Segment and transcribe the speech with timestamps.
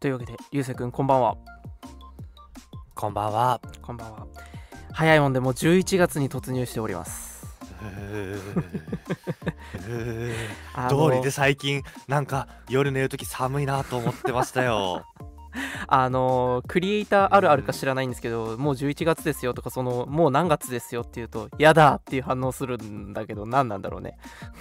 [0.00, 1.36] というわけで流星くんこんばんは。
[2.94, 3.60] こんばんは。
[3.82, 4.28] こんばんは。
[4.92, 7.58] 早いもんでもう11月に突入しております。
[10.88, 15.04] 通りで最近なんか夜寝るとき寒いなと思ってましたよ。
[15.90, 24.18] あのクリエイターあるあるか知らないんですけど、もう11月ですよとかそのもう何月ですよって言うとやだっていう反応するんだけど何なんだろうね。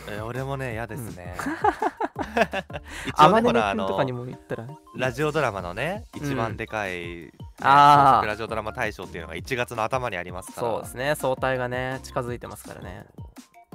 [0.10, 1.36] え俺もね嫌ですね。
[3.06, 4.68] 一あ応まねほらあのんとかにも言ったら。
[4.96, 6.38] ラジオドラマのね一うん。
[6.38, 7.32] 番でかい、ね
[7.62, 8.06] あー。
[8.06, 10.68] 創作ラジオドラマ大賞っていうのが1月の頭にありますから。
[10.72, 11.16] そうですね。
[11.16, 13.06] 総体がね近づいてますからね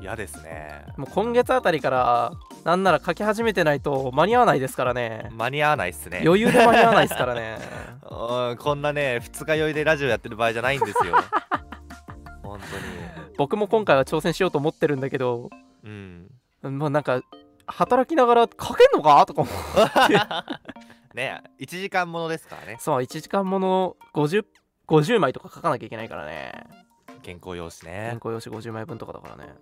[0.03, 0.85] 嫌ですね。
[0.97, 2.33] もう今月あたりから
[2.65, 6.23] なんなら書き始めてないと間に合わないですからね間に合わないっすね。
[6.25, 7.59] 余裕で間に合わないですからね
[8.11, 11.15] うんこんなね二日酔いでラジオやってる場合じゃないんですよ。
[12.43, 12.61] 本
[13.39, 15.49] 僕も今回は挑戦しようと思ってるんだけど
[15.83, 16.29] 当に。
[16.65, 16.79] うん。
[16.79, 17.23] まあなんか
[17.67, 24.45] 働きながら書けんのかとか思う ね1時間ものですからねそう1時間もの 50,
[24.89, 26.65] 50枚とか書かなきゃいけないからね
[27.25, 28.07] 原稿用紙ね。
[28.09, 28.21] 原。
[28.21, 29.55] 稿用紙50枚分とかだからね。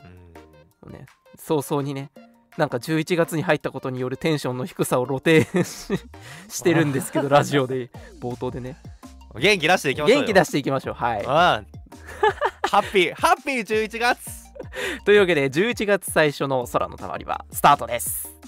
[0.84, 0.92] うん。
[0.92, 1.06] ね。
[1.36, 2.10] 早々にね
[2.56, 6.00] なんか11月に入ったことによるテンションの低さを露呈 し
[6.48, 8.76] してるんですけど ラジオで冒頭でね。
[9.34, 10.20] 元気出していきましょうよ。
[10.22, 10.94] 元気出していきましょう。
[10.94, 11.20] はい。
[11.20, 11.26] うん。
[11.26, 11.66] ハ
[12.72, 14.40] ッピー ハッピー11月。
[15.04, 18.39] というわけで11月最初の空のたまり場スタートです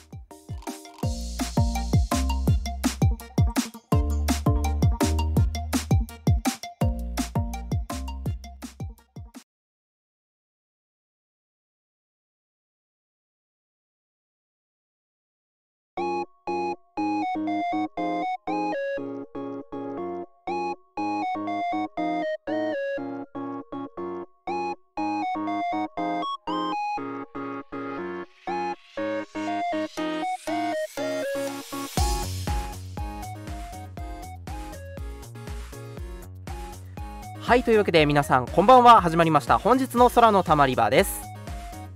[37.52, 39.02] はいというわけで皆さんこんばんは。
[39.02, 39.58] 始まりました。
[39.58, 41.20] 本日の空のたまり場です。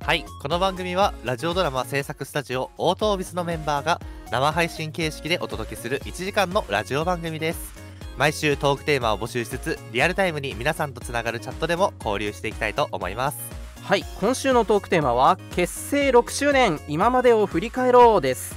[0.05, 3.99] はいこの番組はラジオドラマ制作スタジオオートービスのメンバーが
[4.31, 7.72] 生配信形式でお届けする1時間のラジオ番組です。
[8.19, 13.39] 毎週トークテーマを募集しつつリアルタイムに皆さんとつながるチャットでも交流していきたいと思います。
[13.81, 18.55] はい今週のトークテーマは結成6周年今までを振り返ろうです。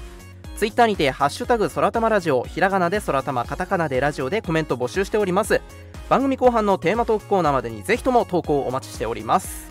[0.58, 5.62] ツイッターにて「ハッシュタグ空玉ラジオ」ひらがなで空玉カタカナでラジオでコメント募集しております
[6.10, 9.70] 番組後半のテーマトークコーナーまでにぜひとも投稿をお待ちしております。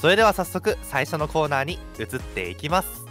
[0.00, 3.03] それでは早速最初のコーナーに移っていきます。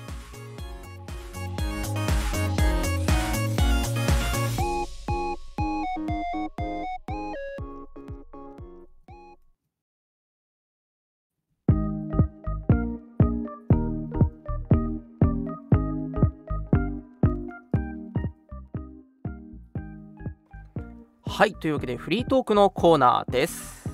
[21.33, 23.89] はいというわけでフリートークのコーナーです。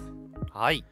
[0.52, 0.84] はい。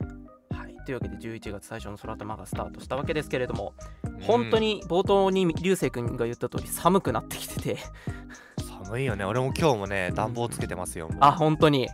[0.49, 3.73] はいというわけで11月最初の空玉がスタートしたわけですけれども
[4.21, 7.71] 本当に冒頭に流星君が言った通り寒くなってきてて。
[7.73, 9.25] うん寒いよね。
[9.25, 11.89] 俺も今日もね暖房つけてますよあ本当に。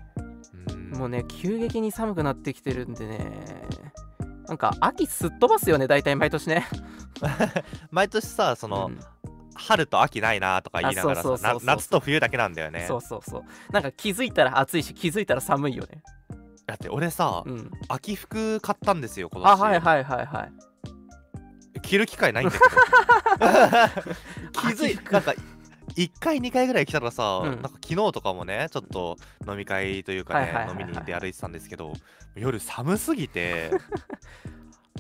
[0.69, 0.91] うん。
[0.99, 3.31] もうね急激に寒くなってきてるんでね。
[4.47, 6.67] なんか秋すっ飛ばすよね大体毎年ね。
[7.89, 8.99] 毎年さその、うん
[9.55, 11.23] 春と秋ないなとか言いながら
[11.63, 12.85] 夏と冬だけなんだよね。
[12.87, 13.43] そうそうそう。
[13.71, 16.01] なんか気づいたら暑いし気づいたら寒いよね。
[16.65, 17.71] だって俺さ、うん。
[17.87, 19.51] 秋服買ったんですよ今年。
[19.51, 20.51] あはいはいはいはい。
[21.81, 22.63] 着る機会ないんだけど。
[24.53, 25.33] 気づいなんか
[25.95, 27.49] 1回2回ぐらい来たらさ、うん。
[27.49, 31.93] なんか昨日とかもねちょっと飲み会というかね、飲みに行って歩いてたんですけど
[32.35, 33.71] 夜寒すぎて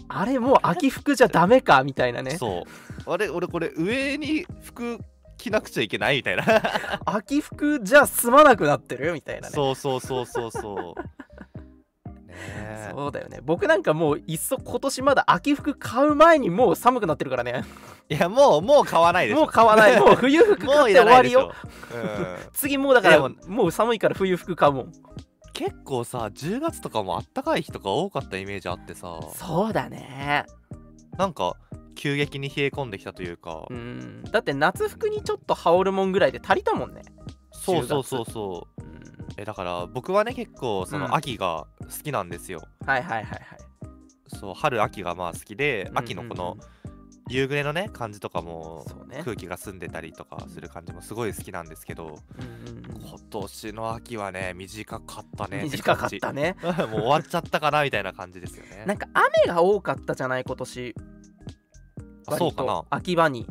[0.07, 2.37] あれもう秋服じゃダメかみたいなね。
[2.37, 2.65] そ
[3.07, 3.11] う。
[3.11, 4.99] あれ俺これ上に服
[5.37, 6.43] 着なくちゃいけないみたいな。
[7.05, 9.53] 秋服じゃ済まなくなってるみたいなね。
[9.53, 11.03] そうそうそうそうそう。
[12.91, 13.39] そうだよね。
[13.43, 17.63] 僕なんかもういっそ今年まだ秋服買う前にもう寒くなってるからね。
[18.09, 19.41] いやもうもう買わないでしょ。
[19.41, 19.99] もう買わない。
[19.99, 21.53] もう冬服買って終わりよ、
[21.93, 22.35] うん。
[22.53, 24.91] 次もうだからもう寒いから冬服買うもん
[25.53, 29.19] 結構さ10月とかもあったかい日とか多かったイメージあってさ。
[29.35, 30.45] そうだね。
[31.17, 31.55] なんか
[31.95, 34.23] 急激に冷え込んできたというか、うん。
[34.31, 37.03] だって夏服にちょっと羽織るもんぐらいで足りたもんね。
[37.51, 38.83] そうそうそうそう。
[38.83, 39.03] うん。
[39.37, 41.03] えだから僕はね結構そうん。
[41.03, 43.39] の秋が好きなんですよ、はいはいはいはい。
[44.27, 45.99] そう春秋がまあ好きでうん。
[45.99, 46.57] 秋のこの
[47.29, 49.21] 夕暮れのね感じとかもね。
[49.23, 53.01] 空気が澄んでたりとかする感じもすごい好きなんですけどうんうんうん。
[53.01, 56.55] 今年の秋はね短かったね短かったね。
[56.61, 58.83] もう終わっちゃったかなみたいな感じですよね。
[58.85, 60.95] なんか雨が多かったじゃない今年。
[62.27, 62.83] あそうかな。
[62.89, 63.47] 秋場に。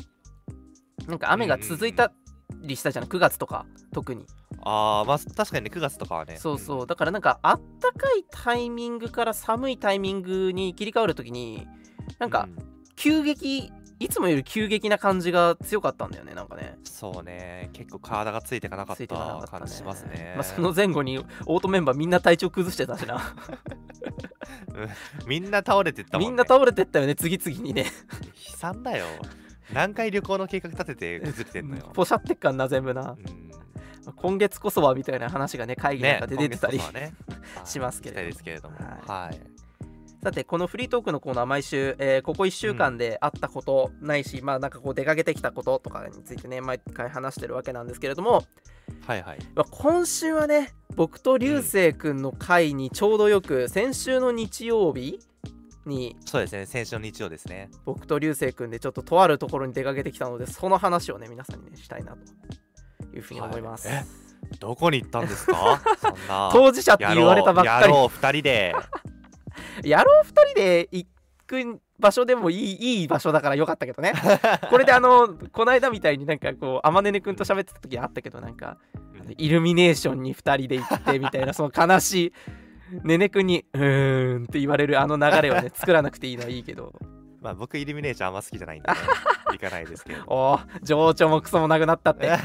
[1.06, 2.12] なんか雨が続いた
[2.60, 4.26] りしたじゃん9月とか特に。
[4.64, 6.36] ああまあ確かにね9月とかはね。
[6.36, 6.86] そうそう。
[6.86, 11.66] だからなんかあったかいタイミングから寒いタイミングに切り替わるときに
[12.18, 13.72] なんかうん急激
[14.02, 16.76] いつもより急激な感じが強かったんだよねなんかね。
[16.82, 17.70] そうね。
[17.72, 20.32] 結構体がついていかなかった感じしますね。
[20.34, 23.34] まあ、その前後にオートメンバーみんな体調崩してたしな。
[25.26, 27.84] みんな倒れてったもん、ね、みんな倒れてったよね次々にね。
[28.50, 29.06] 悲惨だよ。
[29.72, 31.90] 何回旅行の計画立てて崩れてんのよ。
[31.94, 33.12] ポシャってっかんな全部な。
[33.12, 34.12] うん。
[34.16, 37.14] 今月こそはみたいな話がね会議なんねかで出てたり、今月こそはね。
[37.64, 38.76] しますけれども。
[39.06, 39.51] ははい
[40.22, 48.44] さてこのフリートークのコーナー毎週、えーここ1週間であったことないし、まあなんかこう出かけてきたこととかについてね毎回話してるわけなんですけれども、
[49.04, 49.38] はいはい。
[49.56, 55.18] まあ今週はね僕と流星くんの回にちょうどよく先週の日曜日
[55.86, 57.68] にそうですね先週の日曜ですね。
[57.84, 62.18] 僕と流星くんでちょっととあるところに出かけてきたのでその話をね皆さんにねしたいなと
[63.16, 64.04] いうふうに思います、はい。
[64.60, 65.82] どこに行ったんですか？
[66.00, 66.50] そんな。
[66.52, 67.90] 当事者って言われたばっかり。
[67.90, 68.72] やろう二人で
[69.82, 71.06] やろう2人で行
[71.46, 74.12] く場所でもいいいい場所だからよかったけどね。
[74.70, 79.34] これであのこの間みたいになんかこうあまねねくんと喋ってた時あったけどなんかうん。
[79.38, 82.32] イルミネーションに2人で行ってみたいなその悲しい
[83.06, 86.92] ねねくんに「うーん」って言われるあの流れをね 作らなくていいのはいいけど
[87.42, 88.96] まあ僕イルミネーションあんま好きじゃないんで、ね、
[89.52, 92.30] 行かないですけどおー情緒もクソもなくなったって。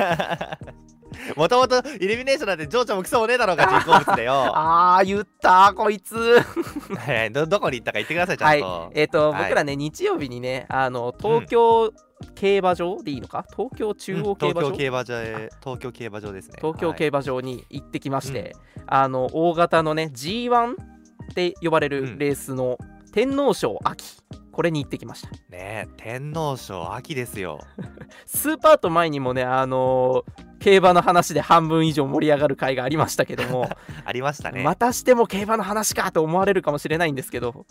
[1.35, 4.51] もともとイルミネーションなんて情緒もクソもねえだろうが人工物でよ。
[4.53, 6.15] あー言ったこいつ。
[6.15, 8.59] は いどどこに行ったか言ってくださいちゃはい。
[8.59, 9.44] んと、えっ、と、はい。
[9.44, 11.91] 僕らね日曜日にねあの東京
[12.35, 13.45] 競馬場でいいのか？
[13.55, 15.21] 東京中央競馬場、東京競馬場？
[15.21, 16.53] へ東京競馬場ですね。
[16.57, 18.55] 東京競馬馬場に行ってきまして、
[18.85, 22.77] あの大型のね G1 って呼ばれるレースの
[23.13, 24.17] 天皇賞秋
[24.57, 25.30] これに行ってきました。
[25.30, 27.59] ねえ天皇賞秋ですよ。
[28.25, 33.69] スーパーと前にもねあのー競馬の話で半分以上盛り上がる回がありましたけども、
[34.04, 34.63] ありましたね。
[34.63, 37.68] またしても競馬の話かと思われるかもしれないんですけど。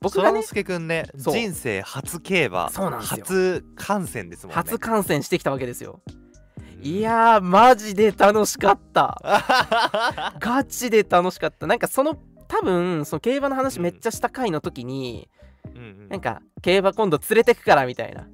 [0.00, 3.18] 僕がねそらのすけくんね人生初競馬そうなんですよ。
[3.20, 4.62] 初観戦ですもんね。
[4.62, 6.00] 初観戦してきたわけですよ。
[6.78, 6.82] うん。
[6.82, 9.20] いやーマジで楽しかった。
[10.40, 11.66] ガチで楽しかった。
[11.66, 12.16] なんかその
[12.48, 18.26] 多分その競馬の話めっちゃした回の時に、うんうんなんか競馬今度連れてくからみたいな。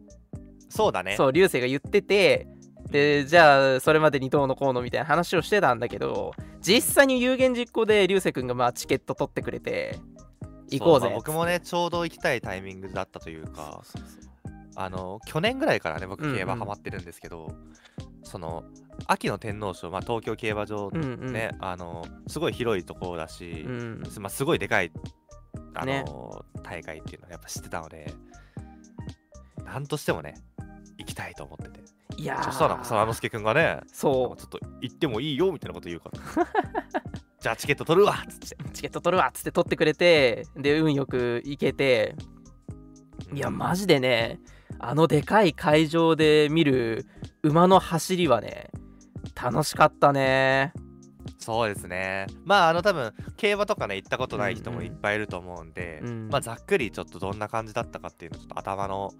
[0.69, 1.17] そうだね。
[1.17, 2.47] そう流星が言ってて
[2.91, 9.99] でじゃあそれまでにどうのこうのみたいな話をしてたんだけど実際に有言実行で流星くんがまあチケット取ってくれて
[10.71, 11.07] 行こうぜ。
[11.07, 14.33] そまあ僕もねちょうど行きたいタイミングだったというかそうそう
[14.75, 16.37] あの去年ぐらいからね僕うんうん。
[16.37, 17.55] 競馬ハマってるんですけど、
[18.23, 18.65] その
[19.07, 21.33] 秋の天皇賞、まあ、東京競馬場うんうん。
[21.33, 24.91] ね、あのすごい広いところだし、うんまあ、すごいでかい
[25.75, 26.05] あの、ね
[26.63, 28.15] 大会っていうのはやっぱ知ってたので
[29.65, 30.35] なんとしてもね
[30.99, 31.81] 行きたいと思ってて。
[32.17, 32.45] いやー。
[32.45, 36.47] そしたらそらのすけくんがねそちょっと行ってもいいよみたいなこと言うから
[37.41, 38.65] じゃあチケット取るわっつって。
[38.65, 42.15] うチケット取るわっつって取ってくれてで運よく行けて。
[43.35, 44.41] いやマジでね
[44.79, 47.07] あのでかい会場で見る
[47.43, 48.71] 馬の走りはね
[49.35, 50.75] 楽しかったね
[51.39, 52.27] そうですね。
[52.45, 59.13] まああの多分競馬とかね行ったことない人うんうんもいっぱいいると思うんで、うんまあざっくりちょっとどんな感じだったかっていうのをちょっと頭の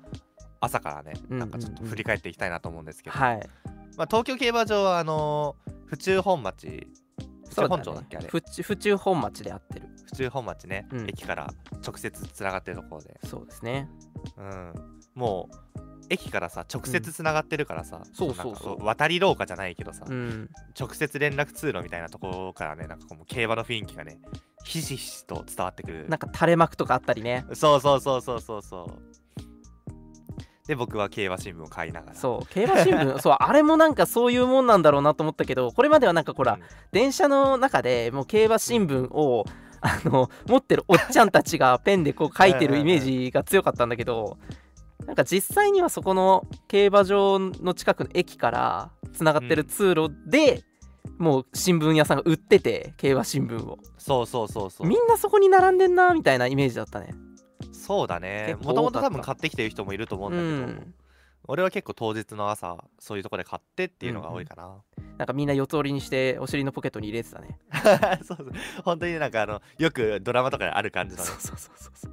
[0.61, 1.39] 朝からねうんうんうん。
[1.41, 3.49] なんかちょっと振り返っていきたいなと思うんですけど、はい。
[3.97, 5.57] まあ、東京競馬場はあの
[5.87, 6.87] 府中本町
[7.49, 8.29] 府中本町だっけあれ？
[8.29, 9.89] 府中府中本町であってる。
[10.07, 11.09] 府中本町ね、うん。
[11.09, 11.53] 駅から
[11.87, 13.89] 直接つながってるところで、そうですね。
[14.39, 14.73] うん、
[15.15, 15.81] もう
[16.13, 18.53] 駅からさ直接つながってるからさ、そうそうそう。
[18.53, 20.51] なんかこ渡り廊下じゃないけどさ、うん。
[20.79, 24.19] 直接連絡通路みたいなところからねなんかこう競馬の雰囲気がね
[24.65, 26.07] ひしひしと伝わってくる。
[26.09, 27.47] なんか垂れ幕とかあったりね。
[27.55, 30.69] そうそうそうそうそうそう。
[30.69, 32.15] で僕は競馬新聞を買いながら。
[32.15, 32.47] そう。
[32.53, 36.61] 競馬新聞 そうあれもなんかそういうもんなんだろうなと思ったけどこれまではなんかほら、うん。
[36.93, 39.45] 電車の中でもう競馬新聞を
[39.81, 44.39] あの持ってるおっちゃんたちがペンでこう書いてるイメージが強かったんだけど
[45.07, 50.63] なんか実際にはそこの競馬場の近くの駅からつながってる通路で、
[51.19, 53.79] もう新聞屋さんが売ってて競馬新聞を。
[53.99, 54.87] そうそうそうそう。
[54.87, 57.15] みんなそこに並んでんなみたいなイメージだったね。
[57.73, 58.57] そうだね。
[58.63, 60.95] もともと多分買ってきてる人もいると思うんうだけど、ん。
[61.49, 64.77] 俺は結構当日の朝そういうとこで買ってっていうのが多いかな、
[65.19, 67.59] なんかみんな四つ折りにしてお尻のポケットに入れてたね。
[68.25, 68.53] そうそう。
[68.85, 71.29] 本当になんかあのよくドラマとかである感じのね。
[71.29, 72.13] そうそうそうそうそう。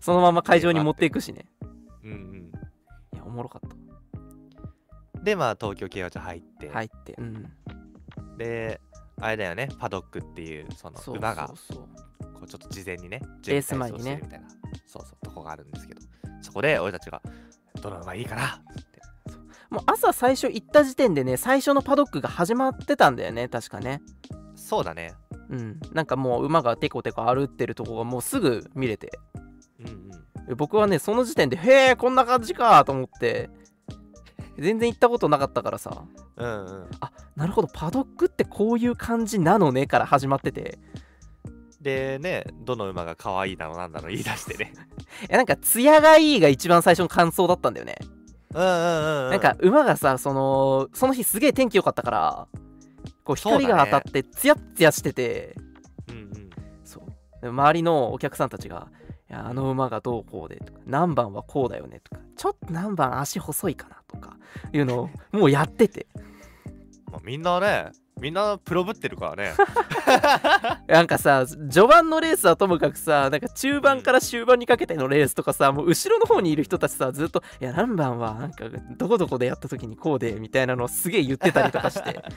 [0.00, 1.46] そのまま会場に持っていくしね
[2.04, 2.52] うんうん。
[3.14, 3.70] いやおもろかっ
[5.22, 7.46] でまあ東京競馬場入って、た入ってうん
[8.36, 8.80] で
[9.20, 9.68] あれだよね。
[9.78, 11.78] パドックっていうその馬がそう
[12.32, 14.48] こうちょっと事前にねレース前にね準備体操してるみたいな。
[14.86, 16.00] そうそうとこがあるんですけど。
[16.40, 17.20] そこで俺たちが
[17.82, 18.46] どの馬いいかな？
[18.46, 18.48] っ
[18.92, 19.00] て。
[19.70, 23.48] もう朝最初行った時点でね最初のパドックが始まってたんだよね。
[23.48, 24.00] 確かね。
[24.54, 25.14] そうだね。
[25.50, 25.80] うん。
[25.92, 29.18] なんかもう馬がテコテコ歩ってるとこがもうすぐ見れて。
[29.80, 33.50] うんうん僕はねその時点でへえこんな感じかと思って。
[34.58, 36.04] 全然行ったことなかったからさ。
[36.36, 36.88] うんうん。
[37.00, 37.68] あなるほど。
[37.68, 40.78] パドックってこういう感じなのねから始まってて。
[41.80, 44.72] でねどの馬が可愛いだのなんだの言い出してね。
[45.22, 47.96] いやなんか艶がいいが一番最初の感想だったんだよね。
[48.52, 49.30] うんうんうんうん。
[49.30, 52.48] なんか馬がさそのその日すげえ天気良かったから
[53.22, 55.54] こう光が当たってツヤッツヤしてて。
[56.08, 56.50] うんうん。
[56.82, 57.04] そう。
[57.42, 58.88] で周りのお客さんたちが
[59.30, 64.36] 「いやあの馬がどうこうで」とか「何番はこうだよね」とか「ちょっと何番足細いかな」とか
[64.72, 66.06] いうのをもうやってて。
[67.10, 69.52] まあ、みんなねみんなプロぶってるからね。
[70.88, 78.64] なんかさ序盤のレースはともかくさなんか中盤から終盤にかけてのレースとかさもう後ろの方にいる人たちさずっと「いや何番はなんか
[78.96, 82.22] どこどこでやった時にこうで」みたいなのをすげえ言ってたりとかして。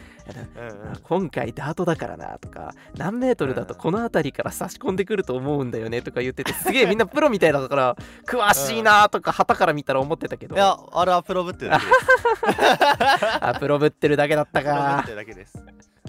[0.57, 0.99] うんうん。
[1.03, 7.95] 今回ダートだからなとか何メートルだとこの辺りから差し込んでくると思うんだよねとか言っててすげえみんなプロみたいだから
[8.25, 10.55] 詳しいなとか旗から見たら思ってたけど。
[10.55, 13.25] いやあれはプロぶってるだけです。
[13.41, 15.53] あプロぶってるだけだったプロぶっかてるだけです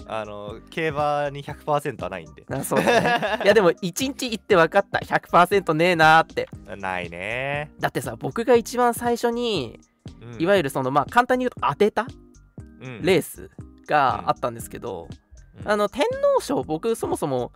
[0.05, 2.45] あの競馬に100%はないんで。
[2.49, 3.43] あそうだね。
[3.43, 4.99] いやでも1日行って分かった。
[4.99, 6.49] 100%ねえなーって。
[6.77, 7.71] ないね。
[7.79, 9.79] だってさ僕が一番最初に
[10.21, 10.41] うん。
[10.41, 12.07] いわゆるそのまあ簡単に言うと当てた
[12.81, 13.01] うん。
[13.01, 13.49] レース
[13.87, 15.07] があったんですけど、
[15.63, 15.69] うん。
[15.69, 16.03] あの天
[16.35, 17.51] 皇賞僕そもそも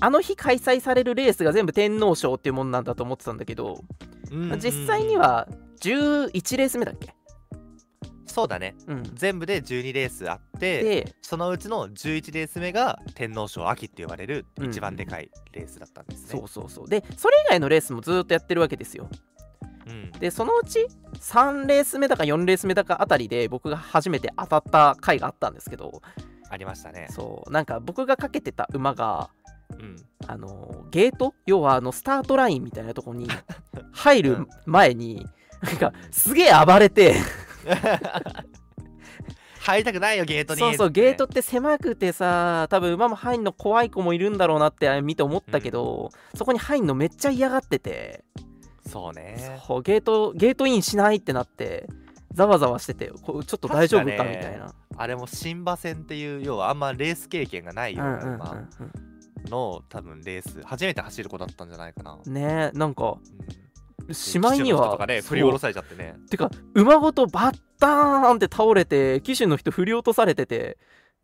[0.00, 3.82] あの日開催されるレースが全部天皇賞っていうものなんだと思ってたんだけど、
[4.30, 5.48] うんうん実際には
[5.80, 7.14] 11レース目だっけ、
[8.36, 8.74] そうだね。
[8.86, 14.66] うん、全部で12レースあってでそのうちの11レース目が天皇賞秋って呼ばれるうん。
[14.66, 16.38] 一番でかいレースだったんですね。
[16.38, 16.86] そうそうそう。
[16.86, 19.08] でそれ以外のレースもずーっとやってるわけですよ。
[19.86, 20.10] うん。
[20.10, 20.86] でそのうち
[21.18, 26.02] 3レース目だか4レース目だかあたりで僕が初めて当たった回があったんですけど。
[26.50, 27.08] ありましたね。
[27.12, 27.50] そう。
[27.50, 29.30] なんか僕がかけてた馬が
[29.80, 31.32] うん、あのゲート？
[31.46, 33.28] 要はあのスタートラインみたいなとこに
[33.92, 35.26] 入る前に
[35.62, 37.16] なんかすげえ暴れて
[39.60, 40.60] 入りたくないよゲートに。
[40.60, 48.24] そうそうゲートって狭くてさ多分馬も入んの怖い子もいるんだろうなって見て思ったけど、そこに入んのめっちゃ嫌がってて、
[48.86, 49.58] そうね。
[49.66, 51.88] そうゲートゲートインしないってなって
[52.32, 54.36] ざわざわしててこちょっと大丈夫かね。
[54.36, 54.72] みたいな。
[54.98, 58.68] あれも新馬戦っていう要はあんまレース経験がないよううんうんな馬
[59.50, 62.18] の多分レース初めて走る子だったんじゃないかな。
[62.24, 63.18] うん、ねえなんかうん、
[64.12, 66.16] しまいにはとかね振り下ろされちゃってね。
[66.30, 70.78] てか馬ごとバッターンって倒れて騎手の人振り落とされてて。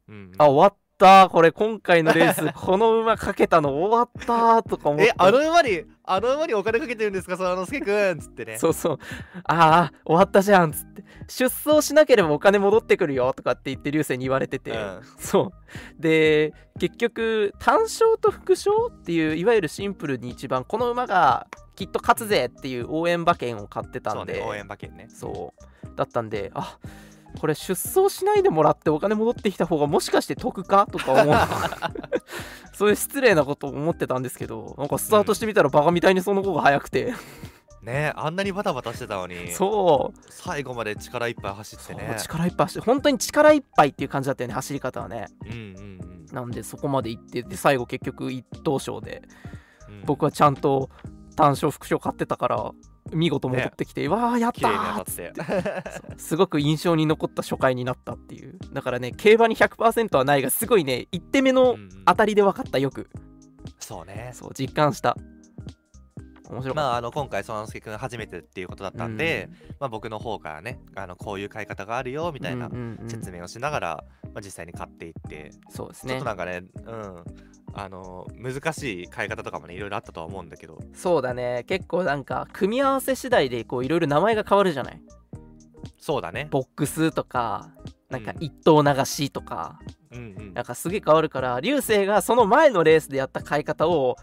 [0.08, 0.32] うん。
[0.38, 2.52] あ終わったこれ今回のレース。
[2.54, 5.08] この馬かけたの終わったとか思って。
[5.08, 8.58] えあの馬にあの馬にお金かけてるんですかそのすけくんっつってね。
[8.58, 8.98] そうそう。
[9.44, 11.04] ああ終わったじゃんっつって。
[11.28, 15.00] 出走しなければお金戻ってくるよとかって言って流星に言われてて、うん。
[15.18, 15.52] そ
[15.98, 16.02] う。
[16.02, 25.08] で結局単勝と副賞っていういわゆるシンプルに一番この馬がきっと勝つぜっていう応援馬券を買ってたんね応援馬券ね。
[25.08, 25.96] そう。
[25.96, 26.78] だったんであ
[27.40, 31.36] これ出走しないでもらってお金戻ってきた方がもしかして得かとか思う。
[32.74, 37.12] そういう失礼なことを思ってたんですけどなんかスタートしてみたらバカみたいにその子が速くて、
[37.82, 39.50] ねあんなにバタバタしてたのに。
[39.52, 40.20] そう。
[40.30, 42.16] 最後まで力いっぱい走ってね。
[42.18, 45.26] 力いっぱい走って本当に力いっぱいっていう感じだったよね走り方はね。
[45.44, 49.22] うんうんなんでそこまで行ってで最後結局一等賞で
[49.88, 50.04] うんうん。
[50.04, 50.90] 僕はちゃんと
[51.36, 52.72] 単勝副賞買ってたから
[53.12, 55.32] 見事戻ってきて、わあやったーって。
[55.34, 56.18] そう。
[56.18, 58.58] すごく印象に残った初回になったっていう。
[58.72, 61.88] だからね競馬に100%はないがすごいね1手目のうんうん。
[62.06, 63.10] 当たりで分かったよく。
[63.78, 64.30] そうね。
[64.34, 65.16] そう実感した。
[66.52, 69.48] 面白まあ、あの今回そのすけくん初めてっていうことだったたんで、
[69.80, 73.08] まあ、僕の方からねあのこういう買い方があるよみたいなうんうんうん。
[73.08, 76.18] 説明をしながら、まあ、実際に買っていって、ちょっそうですね。
[76.18, 77.24] となんかね、うん、
[77.74, 80.78] あの難しい買い方とかもねいろいろあったとは思うんだけど。
[80.94, 81.64] そうだね。
[81.66, 85.00] 結構なんか組み合わせ次第でこういろいろ名前が変わるじゃない？
[85.98, 86.48] そうだね。
[86.50, 87.70] ボックスとか
[88.10, 88.44] なんかうん。
[88.44, 89.78] 一等流しとか、
[90.10, 90.54] うんうん。
[90.54, 94.16] なんかすげえ変わるから流星がその前のレースでやった買い方を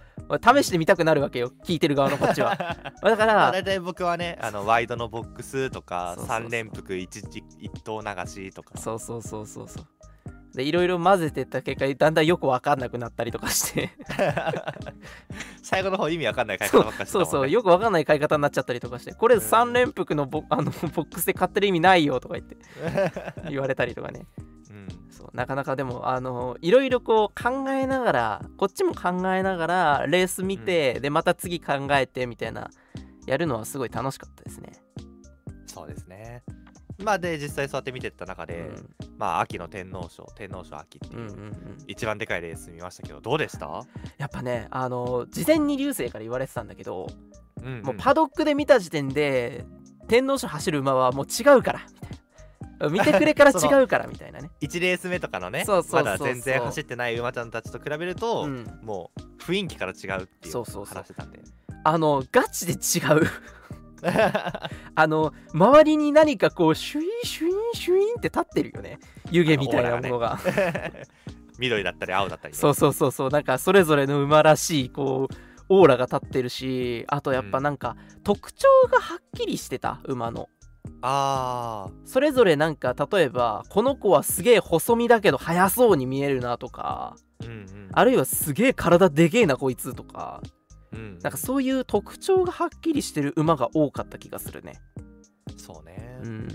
[0.44, 2.56] 試してみたくなるわけよ聞いてる側のこっちは。
[2.56, 2.75] だ
[3.18, 6.48] かまあ、ら大体僕はねあのワイドのボックスとかそうそうそう。
[6.48, 8.77] 3連複一一一等流しとか。
[8.77, 9.86] そうそうそうそうそう
[10.53, 13.91] でいろいろ混ぜてった結果だんだんよく分かんなくなったりとかして。
[15.62, 19.13] 最後の方意味わかんない買い方ばっかりしてたそうそうよく分かんない買い方になっちゃったりとかして。
[19.13, 19.41] これうん。
[19.41, 20.70] 3連複のボ あのボ
[21.03, 22.58] ックスで買ってる意味ないよとか言って
[23.50, 24.25] 言われたりとかね。
[24.72, 24.88] うん。
[25.12, 32.70] そうなかなかでもあのいろいろこう考えながらこっちも考えながらレース見て、でまた次考えてみたいな
[33.27, 34.74] やるのはすごい楽しかったですね。
[35.68, 36.44] そうですね
[37.03, 38.89] まあで実際そうやって見てった中で、うん。
[39.18, 41.29] まあ秋の天皇賞天皇賞秋っていう、
[41.88, 43.86] 一番でかいレース見ましたけどどうでした、
[44.18, 47.08] やっぱねあの事前に流星から言われてたんだけど、
[47.62, 47.82] うんうん。
[47.84, 49.65] もうパドックで見た時点で
[50.08, 52.10] 天皇賞走る馬はもう違うからみたい
[52.79, 52.89] な。
[52.89, 54.50] 見てくれから 違うからみたいなね。
[54.62, 58.79] 1レース目とかのねまだ全然走ってない馬ちゃんたちと比べると、うん。
[58.84, 60.96] もう雰囲気から違うっていうそうそうそう。
[60.96, 61.39] 話してたんで。
[61.84, 63.27] あのガチで違う
[64.96, 69.00] あの周りに何かこうシュインシュインシュインって立ってるよね。
[69.32, 70.39] 湯気みたいなものが。
[71.60, 73.29] 緑だったり青だったり、ね、そうそうそうそう。
[73.29, 75.36] なんかそれぞれの馬らしいこう
[75.68, 80.50] オーラが立ってるしあとやっぱなんか特徴がはっきりしてた馬の。
[81.01, 87.56] あそれぞれなんか例えばこの子はすげえ細身だけど速そうに見えるなとかーうんう
[87.88, 87.89] ん。
[87.91, 90.41] あるいはすげえ体でけえなこいつとか
[90.91, 94.81] うんなんかそういう特徴がはっきりしてる馬が多かった気がするね。
[95.58, 96.48] そうね、うん。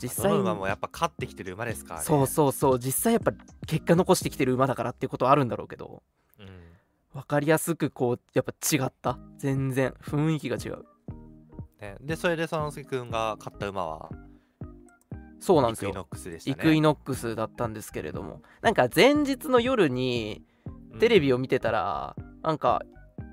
[0.00, 2.06] 実そ際馬もやっぱ勝ってきてる馬ですからね。
[2.06, 2.78] そうそうそう。
[2.78, 3.32] 実際やっぱ
[3.66, 6.02] 結果残してきてる馬だからっていうことはあるんだろうけど。
[6.38, 6.46] うん。
[7.12, 9.18] 分かりやすくこうやっぱ違った。
[9.38, 9.94] 全然。
[10.02, 10.84] 雰囲気が違う。
[11.80, 14.10] ね、でそれでそのすけくんが勝った馬は？
[15.40, 15.90] そうなんですよ。
[15.90, 16.56] イクイノックスでしたね。
[16.58, 18.42] イクイノックスだったんですけれども。
[18.62, 20.42] なんか前日の夜に
[20.98, 22.82] テレビを見てたら、なんか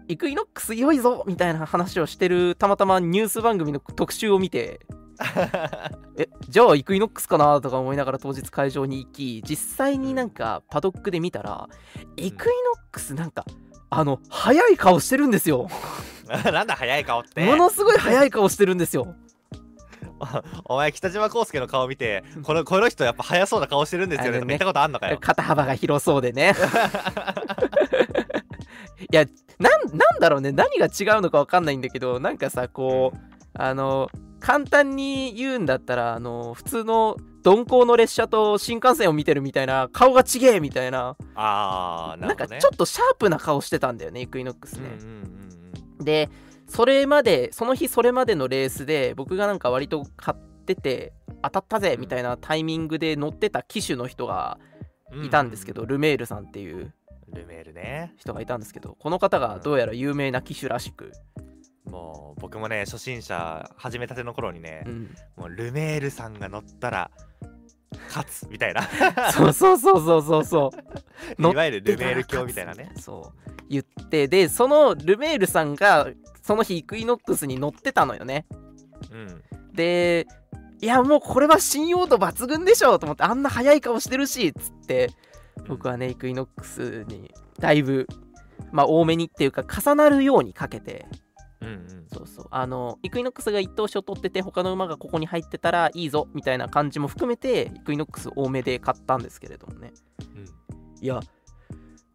[0.08, 4.80] イクイノックス良いぞみたいな話をしてるたまたまニュース番組の特集を見て
[6.18, 11.68] えじゃあイクイノックスかなとか思いながら当日会場に行き実際になんかパドックで見たら
[12.18, 13.46] イクイノックスなんか
[13.90, 15.70] あの速い顔してるんですよ。
[16.52, 17.46] なんだ速い顔って。
[17.46, 19.16] ものすごい速い顔してるんですよ。
[20.66, 24.40] お前北島康介の顔見てこのこの人やっぱ速そうな顔してるんですよねね。
[24.40, 25.18] とか言ったことあんのかよ。
[25.20, 26.56] 肩幅が広そうでね。
[29.12, 29.26] いや
[29.60, 30.52] なんなんだろうね。
[30.52, 33.18] 何が違うのか分かんないんだけどなんかさこう
[33.54, 34.10] あの
[34.40, 41.16] 簡単に言うんだったらあの普通の鈍行の列車と新幹線を見てるみたいな顔がちげえみたいな。
[41.36, 45.15] あーななんかちょっとシャープな顔してたんだよねイクイノックスね、うんうん
[46.00, 46.30] うんで
[46.68, 51.13] それまでその日それまでのレースで僕がなんか割と買ってて
[51.44, 54.58] 当たったぜみたいなタイミングで乗ってた騎手の人が
[55.12, 55.26] うん。
[55.26, 56.94] いたんですけど、ルメールさんっていう
[57.36, 58.13] ルメールね。
[58.17, 61.12] 人がいたんですけどこの方がどうやら有名な騎手らしく、
[61.86, 67.12] もう僕もね初心者始めたての頃にねう、ん、もうルメールさんが乗ったら
[68.08, 68.84] 勝つみたいな。
[69.32, 70.71] そうそうそうそうそうそ
[71.38, 71.41] う。
[71.52, 72.91] いわゆるルメール教みたいなね。
[72.98, 73.52] そう。
[73.69, 76.10] 言ってでそのルメールさんが
[76.41, 78.45] その日イクイノックスに乗ってたのよね。
[79.12, 79.43] うん。
[79.74, 80.28] で
[80.82, 85.12] いやもうこれは信用度抜群でしょと思ってあんな速い顔してるしっつって
[85.68, 88.08] 僕はねイクイノックスにだいぶ
[88.72, 91.06] まあ多めにっていうか重なるようにかけて。
[91.62, 92.06] うんうん。
[92.12, 92.48] そうそう。
[92.52, 99.94] あのイクイノックスが一等賞取ってて他の馬がここに入ってたらいいぞみたいな感じも含めてイクイノックス多めで買ったんですけれどもね。
[100.36, 100.46] うん。
[101.02, 101.22] いや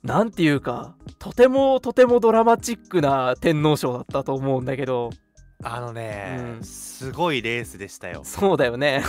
[0.03, 5.11] なんていうかとてもとてもドラマチックな天皇賞だったと思うんだけど。
[5.63, 6.65] あのね、うん。
[6.65, 8.23] すごいレースでしたよ。
[8.25, 9.03] そうだよね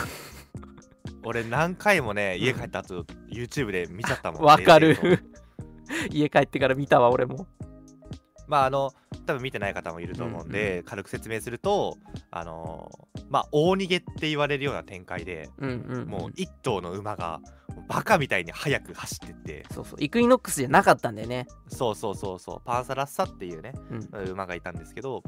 [1.23, 5.23] 俺何回もね家帰った後 YouTube で見ちゃったもんわかレース映像る
[6.11, 7.47] 家帰ってから見たわ俺も。
[8.47, 8.91] まああの
[9.25, 11.97] 多分見てない方もいると思うんで、軽く説明すると
[12.31, 17.39] あのーまあ大逃げって言われるような展開で、うんうん、うん、もう一頭の馬が
[17.87, 19.65] バカみたいに速く走ってって。
[19.71, 20.03] そうそう。
[20.03, 21.47] イクイノックスじゃなかったんだよね。
[21.69, 22.61] そうそうそうそう。
[22.65, 23.73] パンサラッサっていうね
[24.11, 24.31] うん。
[24.31, 25.23] 馬がいたんですけど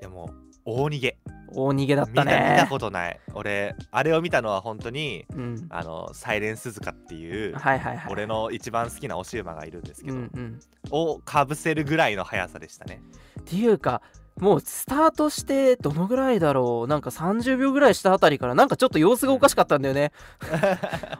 [0.00, 1.18] いやもう大逃げ。
[1.52, 2.32] 大逃げだっ見たね。
[2.32, 3.20] た見たことない。
[3.34, 5.66] 俺あれを見たのは本当にうん。
[5.70, 10.60] あのサイレンスズカっていうはいはいはい俺の一番好きな押し馬がいるんですけど、うんうん。
[10.90, 13.02] をかぶせるぐらいの速さでしたね。
[13.40, 14.02] っていうか
[14.40, 16.88] もうスタートしてどのぐらいだろう？
[16.88, 20.12] なんか30秒ぐらいしたあたりからなんかちょっと様子がおかしかったんだよね。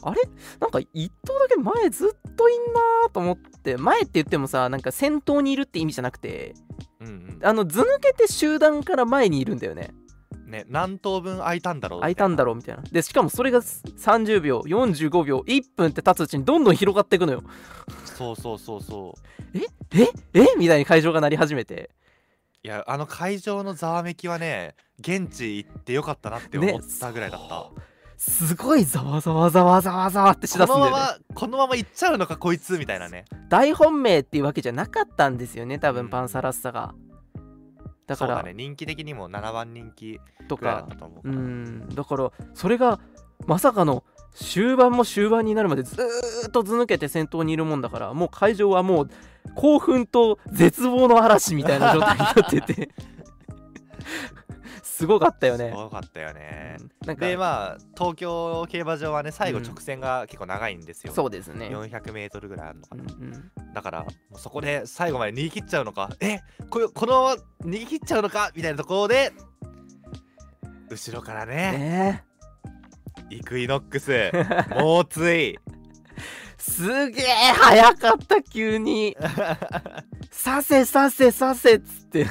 [0.03, 0.23] あれ？
[0.61, 6.55] なんか一頭だけ前ずっといんなーと思って前って言ってもさなんか先頭にいるって意味じゃなくて
[7.01, 7.39] うんうん。
[7.43, 9.91] あの図抜けて集団から前にいるんだよね。
[10.47, 12.83] ね何頭分空いたんだろう空いたんだろうみたいな。
[12.83, 17.43] でしかもそれが30秒45秒1分って経つうちにどんどん広がっていくのよ。
[18.05, 19.15] そうそうそうそ
[19.55, 19.59] う。
[19.95, 20.09] え？
[20.35, 20.47] え？
[20.59, 21.91] みたいに会場が鳴り始めて
[22.63, 27.81] いやあの会場のざわめきはね現地行ってよかったなって思ったぐらいだった、そう。
[28.19, 30.91] すごいざわざわざわざわざわってしだすんだよね。
[30.91, 33.25] このままこのまま行っちゃうのかこいつみたいなね。
[33.49, 36.95] 大本命っていうわけじゃなかったんですよね多うん分パンサラッサが、
[38.07, 38.53] だからだね。
[38.53, 41.89] 人気的にも7番人気とかったと思うん。
[41.89, 43.01] だからそれが
[43.47, 49.11] まさかの終盤も終盤になるまでずーっとず抜けて先頭にいるもんだからもう会場はもう
[49.55, 52.91] 興奮と絶望の嵐みたいな状態になってて。
[54.83, 55.73] すごかったよすね。
[55.75, 56.91] ごかったよね、うん。
[57.07, 61.69] なんかでまあ東京競馬場はね最後うん直線が結構長いんですよ、そうですね。
[61.69, 63.73] 400m ぐらいあるのかうんな、うん。
[63.73, 66.11] だからそこで最後まで逃げ切っちゃうのか。
[66.21, 69.33] えここのまま逃げ切っちゃうのかみたいなところで
[70.91, 72.25] 後ろからねね。
[73.31, 74.33] イクイノックス
[74.75, 75.59] 猛追
[76.61, 79.17] すげえ早かった急に。
[80.31, 82.27] させさせさせっつって。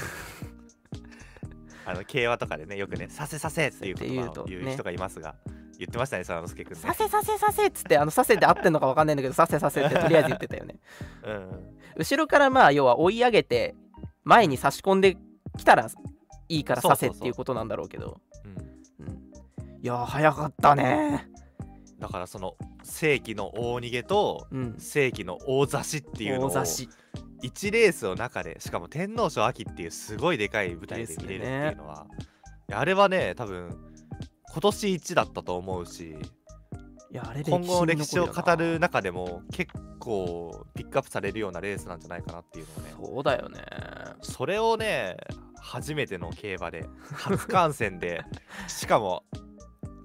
[1.86, 5.34] あの競馬とかでねよくね「させさせ」っていう言葉を言う人がいますが、
[5.80, 6.80] 言ってましたねそらのすけくんね。
[6.80, 10.76] させさせさせっつってあのさせで合ってんのか分かんないんだけどさせさせってとりあえず言ってたよね。
[11.24, 11.50] うん。
[11.98, 13.76] 後ろからまあ要は追い上げて
[14.24, 15.18] 前に差し込んで
[15.58, 15.90] きたら
[16.48, 18.22] いいからさせっていうことなんだろうけど。
[19.82, 21.30] いやー早かったね
[22.00, 24.76] だからその世紀の大逃げとうん。
[24.78, 26.90] 世紀の大差しっていうのを大差し。
[27.44, 32.06] 1レースの中でしかも天皇賞秋っていうすごいでかい舞台で見れるっていうのは、
[32.68, 33.70] いやあれはね多分
[34.52, 36.18] 今年一だったと思うし
[37.12, 43.14] いやあれ今後の歴史を語るな中でも結構ピックアップされるようなレースなんじゃないかなっていうのをね。
[43.14, 43.64] そうだよね。
[44.22, 45.18] それをね
[45.62, 48.24] 初めての競馬で 初観戦で
[48.68, 49.24] しかも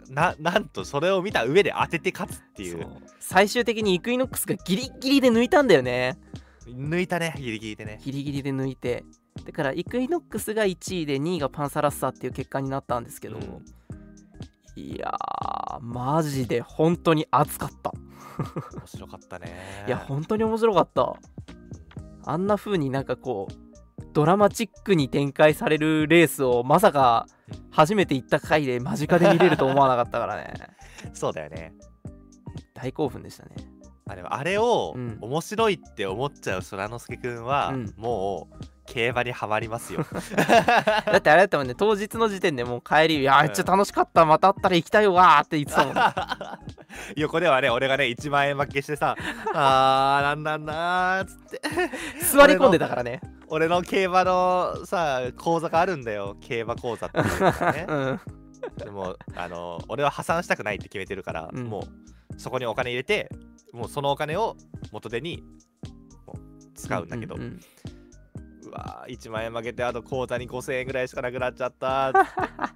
[0.09, 2.87] ななんとそれを見た上で当てて勝つっていう。
[3.21, 6.19] 最終的にイクイノックスがギリギリで抜いたんだよね。
[6.67, 8.01] 抜いたねギリギリでね。
[8.03, 9.05] ギリギリで抜いて。
[9.45, 13.65] だからイクイノックスが1位で2位がパンサラッサっていう結果になったんですけど、うん。
[14.77, 17.93] いやーマジで本当に熱かった。
[18.77, 19.53] 面白かったね。
[19.87, 21.17] いや本当に面白かった。
[22.27, 23.64] あんな風になんかこう
[24.15, 27.27] ドラマチックに展開されるレースをまさか
[27.73, 30.55] 初めて行った回で間近で見れると思わなかったからね。
[31.13, 31.75] そうだよね。
[32.75, 33.51] 大興奮でしたね。
[34.07, 35.19] あれはあれをうん。
[35.21, 37.95] 面白いって思っちゃう空之介くんは、うん。
[37.97, 40.05] もう競馬にはまりますよ。
[41.07, 41.75] だってあれだったもんね。
[41.75, 44.25] 当日の時点でもう帰り「いやめっちゃ楽しかった。
[44.25, 45.95] また会ったら行きたいわ」って言ってたもん
[47.17, 49.17] 横ではね俺がね1万円負けしてさ
[49.55, 51.61] あーなんなんだーっつって。
[52.33, 53.21] 座り込んでたからね。
[53.49, 56.37] 俺の競馬のさ講座があるんだよ。
[56.41, 57.87] 競馬講座っていうね。
[57.89, 58.21] うん。
[58.77, 61.65] でもあの俺は破産したくないって決めてるから、うん。
[61.65, 63.31] もうそこにお金入れて
[63.73, 64.57] もうそのお金を
[64.93, 65.43] 元手に
[66.75, 67.47] 使うんだけど、ううんう
[68.75, 72.11] わー1万円負けてあと口座に5000円ぐらいしかなくなっちゃった。
[72.11, 72.25] ー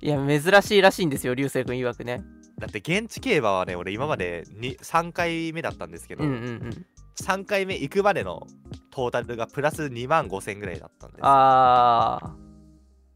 [0.00, 2.22] いや珍しいらしいんですよ流星君曰くね。
[2.58, 6.86] だって現地競馬はね俺今までに3回目だったんですけど、うんうんうん。
[7.20, 8.46] 3回目行くまでの
[8.90, 11.20] トータルがプラス2万5000ぐらいだったんです。
[11.22, 12.30] あー。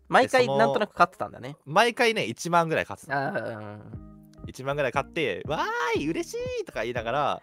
[0.09, 1.57] 毎回なんとなく勝ってたんだね。
[1.65, 3.81] 毎回ね1万ぐらい勝つのあー
[4.47, 7.43] 1万ぐらい買って「わーい嬉しい!」とか言いながら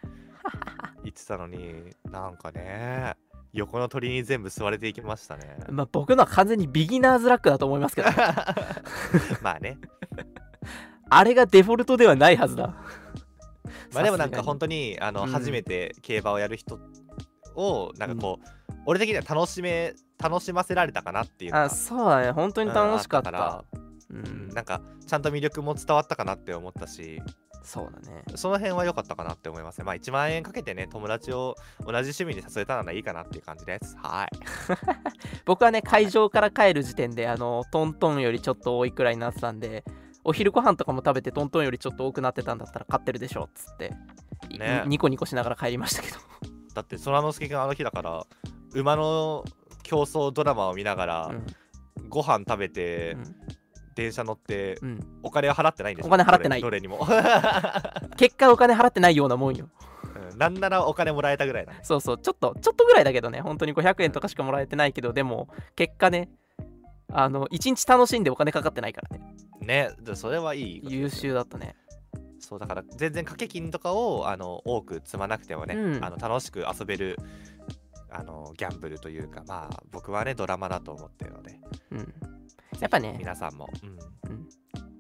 [1.04, 3.16] 言ってたのになんかね
[3.54, 5.58] 横の鳥に全部吸われていきましたね。
[5.70, 8.10] まあ僕のは完全にビギナーズラックだと思いますけど
[9.42, 9.78] まあね。
[11.10, 12.76] あれがデフォルトではないはずだ。
[13.94, 15.30] まあでもなんかさ本当にあの、うん。
[15.30, 16.80] 初めて競馬をやる人
[17.56, 22.32] をなんかこう、俺的には楽しめ楽しませられたかなっていうあそうだね。
[22.32, 23.66] 本当に楽しかった,、
[24.10, 24.50] うん。
[24.50, 27.22] なんかちゃんと魅力も伝わったかなって思ったし
[27.70, 28.24] そうだね。
[28.34, 29.84] その辺は良かったかなって思いますね。
[29.84, 33.96] まあ1万円かけてね友達を同じ趣味に誘えたならいいかなっていう感じです。
[34.02, 34.30] はい。
[35.46, 39.84] 僕はね会場から帰る時点であのトントンよりちょっと多いくらいになってたんで
[40.24, 43.94] お昼ご飯とかも食べてトントンよりちょっと多くなってたんだったら買ってるでしょっつって、
[44.50, 44.84] いね。
[44.88, 46.18] ニコニコしながら帰りましたけど。
[46.74, 48.26] だって空之介君あの日だから
[48.74, 49.46] 馬の
[49.84, 51.32] 競争ドラマを見ながら、
[52.08, 53.59] ご飯食べて、うん
[54.00, 54.90] 電車乗ってうん。
[54.90, 56.62] うんお金は払ってないんですお金払ってない。
[56.62, 57.06] どれにも、
[58.16, 59.68] 結果お金払ってないようなもんよ。
[60.32, 60.38] うん。
[60.38, 62.18] なんならお金もらえたぐらいだねそうそう。
[62.18, 63.42] ちょっとちょっとぐらいだけどね。
[63.42, 65.12] 本当に500円とかしかもらえてないけど。
[65.12, 66.30] でも結果ね
[67.12, 69.36] あの1日楽しんでお金かかってないからね。
[69.60, 69.92] ね。
[70.02, 71.76] でそれはいい優秀だったね。
[72.40, 76.06] そうだから全然掛け金とかをあの多く積まなくてもね、うん。
[76.06, 77.18] あの楽しく遊べる
[78.10, 81.60] あのギャンブルというかまあ僕はねドラマだと思ってるので。
[81.92, 82.39] うん
[82.80, 83.98] やっぱね皆さんも、うん。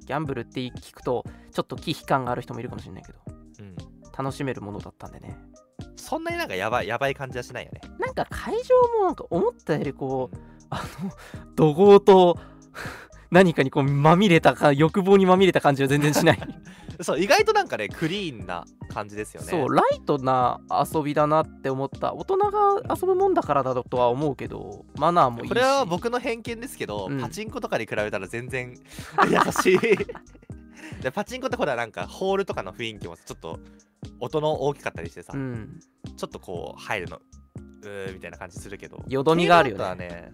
[0.06, 3.20] ギャンブルって聞くとちょっと忌避感がある人もいるかもしれないけど
[3.60, 3.66] うん。
[3.68, 3.76] うん、
[4.18, 5.38] 楽しめるものだったんでね。
[5.96, 7.82] そんなになんかやばいやばい感じはしないよね。
[8.00, 10.38] なんか会場もなんか思ったよりこう
[10.70, 11.12] あの
[11.56, 12.40] 怒号と
[13.30, 16.40] 何かにこうまみれたか欲望にまみれた感じは全然しない、
[17.02, 19.48] そう意外となんかねクリーンな感じですよね。
[19.48, 22.14] そうライトな遊びだなって思った。
[22.14, 22.50] 大人が
[22.94, 25.50] 遊ぶもんだからだとは思うけどマナーもいいし。
[25.50, 27.22] これは僕の偏見ですけど、うん。
[27.22, 28.76] パチンコとかに比べたら全然
[29.30, 29.80] 優しい。
[31.02, 33.60] でパチンコってほらなんかホールとかの雰囲気もちょっと
[34.20, 35.80] 音の大きかったりしてさ、うん。
[36.18, 37.22] ちょっとこう入るの
[37.82, 40.08] うーみたいな感じするけどよどみがあるよね。
[40.08, 40.32] ね。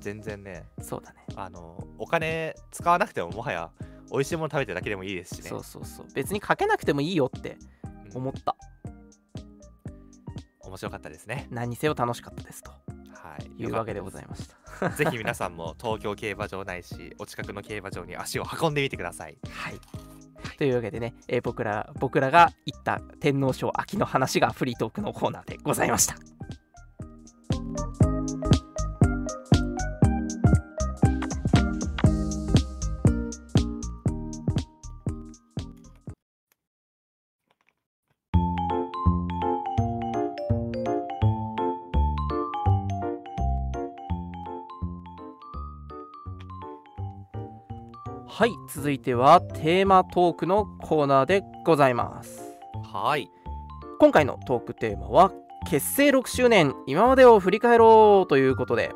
[0.00, 1.24] 全然ねそうだね。
[1.36, 3.70] あのお金使わなくてももはや
[4.10, 5.48] 美味しいもの食べてるだけでもいいですしね。
[5.48, 6.06] そうそうそう。
[6.14, 7.56] 別にかけなくてもいいよって
[8.10, 8.16] うん。
[8.16, 8.56] 思った。
[10.62, 11.46] 面白かったですね。
[11.50, 12.70] 何にせよ楽しかったですと。
[12.70, 13.62] はい。
[13.62, 14.48] いうわけでございいまし
[14.80, 14.90] た。
[14.90, 19.38] ぜひ皆さんも東京競馬場ないしお近くの競馬場に足を運んでみてください。
[19.50, 19.80] はい。
[20.56, 26.16] というわけでね、えー僕ら僕らが言った天皇賞秋の話がフリートークのコーナーでございました
[48.38, 52.56] はい続いてはテーマトークのコーナーでございます。
[52.84, 53.28] はい。
[53.98, 55.32] 今回のトークテーマは
[55.68, 58.92] 結成6周年今までを振り返ろうということで。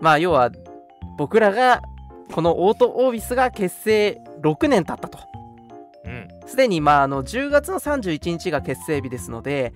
[0.00, 0.50] まあ要は
[1.16, 1.80] 僕らが
[2.32, 5.20] このオートオービスが結成6年経ったと。
[6.06, 6.28] うん。
[6.44, 9.74] すでにまああの10月の31日が結成日ですので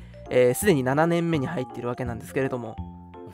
[0.55, 2.75] すで、に7年目に入っているわけなんですけれども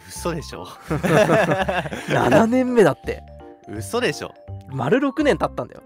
[0.09, 0.65] 嘘でしょ？
[0.89, 3.23] 7年目だって。
[3.69, 4.33] 嘘でしょ？
[4.69, 5.83] 丸6年経ったんだよ。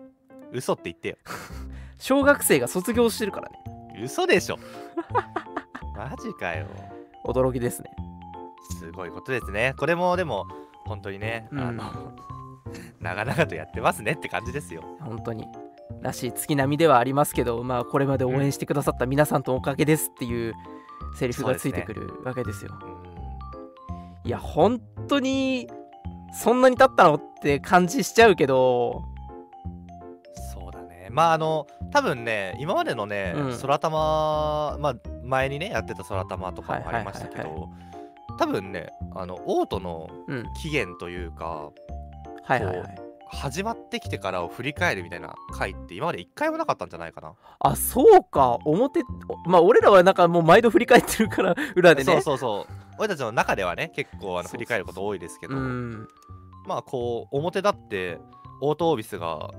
[0.52, 1.16] 嘘って言ってよ。
[1.98, 4.02] 小学生が卒業してるからね。
[4.04, 4.59] 嘘でしょ？
[5.96, 6.66] マジかよ。
[7.24, 7.90] 驚きですね。
[8.78, 9.74] すごいことですね。
[9.78, 10.46] これもでも
[10.87, 11.61] 本当にね、うん。
[11.61, 11.83] あの
[13.00, 14.83] 長々とやってますねって感じですよ。
[15.00, 15.46] 本当に。
[16.02, 20.54] らしい月並みではありますけどまあこれまで応援してくださった皆さんとおかげですっていう
[21.16, 22.72] セリフがついてくるわけですよ。
[22.83, 23.08] うん
[24.28, 25.70] いや本当に
[26.34, 29.02] そんなに経ったのって感じしちゃうけど。
[30.52, 31.08] そうだね。
[31.10, 33.58] まああの多分ね今までのね、うん。
[33.58, 37.70] 空玉まあ前にねやってた空玉とかもありましたけど、
[38.38, 40.44] 多分ねあのオートのうん。
[40.60, 41.70] 起源というか
[42.44, 42.98] はいはいはい。
[43.30, 48.58] 始まってきてからを振り返るみたいな回って今まで一回もなかったんじゃないかな、あそうか。
[48.66, 49.00] 表
[49.46, 52.12] まあ俺らはなんかもう毎度振り返ってるから裏でね。
[52.12, 56.08] そうそうそう俺たちの中ではね結構あの振り返ること多いですけどうん。
[56.66, 58.18] まあこう表だって
[58.61, 59.50] オートオービスが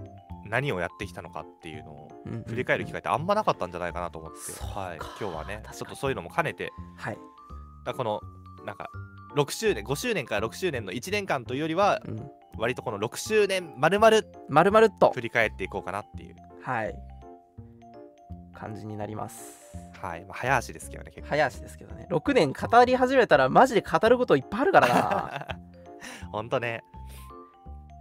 [0.46, 4.80] 何をやってきたのかっていうのをうんうん振り返る機会ってあんまなかったんじゃないかなと思って、そうか。
[4.80, 6.72] はい、今日はねちょっとそういうのも兼ねて。
[6.98, 7.18] はい、
[7.86, 8.22] だこの
[8.66, 8.90] なんか
[9.36, 15.12] 6周年5周年から6周年の1年間というよりはうん、割とこの6周年まるまるまるまるっと。
[15.14, 16.36] 振り返っていこうかなっていう。
[16.62, 16.96] はい
[18.60, 19.60] 感じになります。
[20.02, 21.30] はい、まあ、早足ですけどね結構。
[21.30, 22.08] 早足ですけどね。
[22.10, 25.48] 6年語り始めたらマジで語ることいっぱいあるからな。
[26.32, 26.84] ほんとね。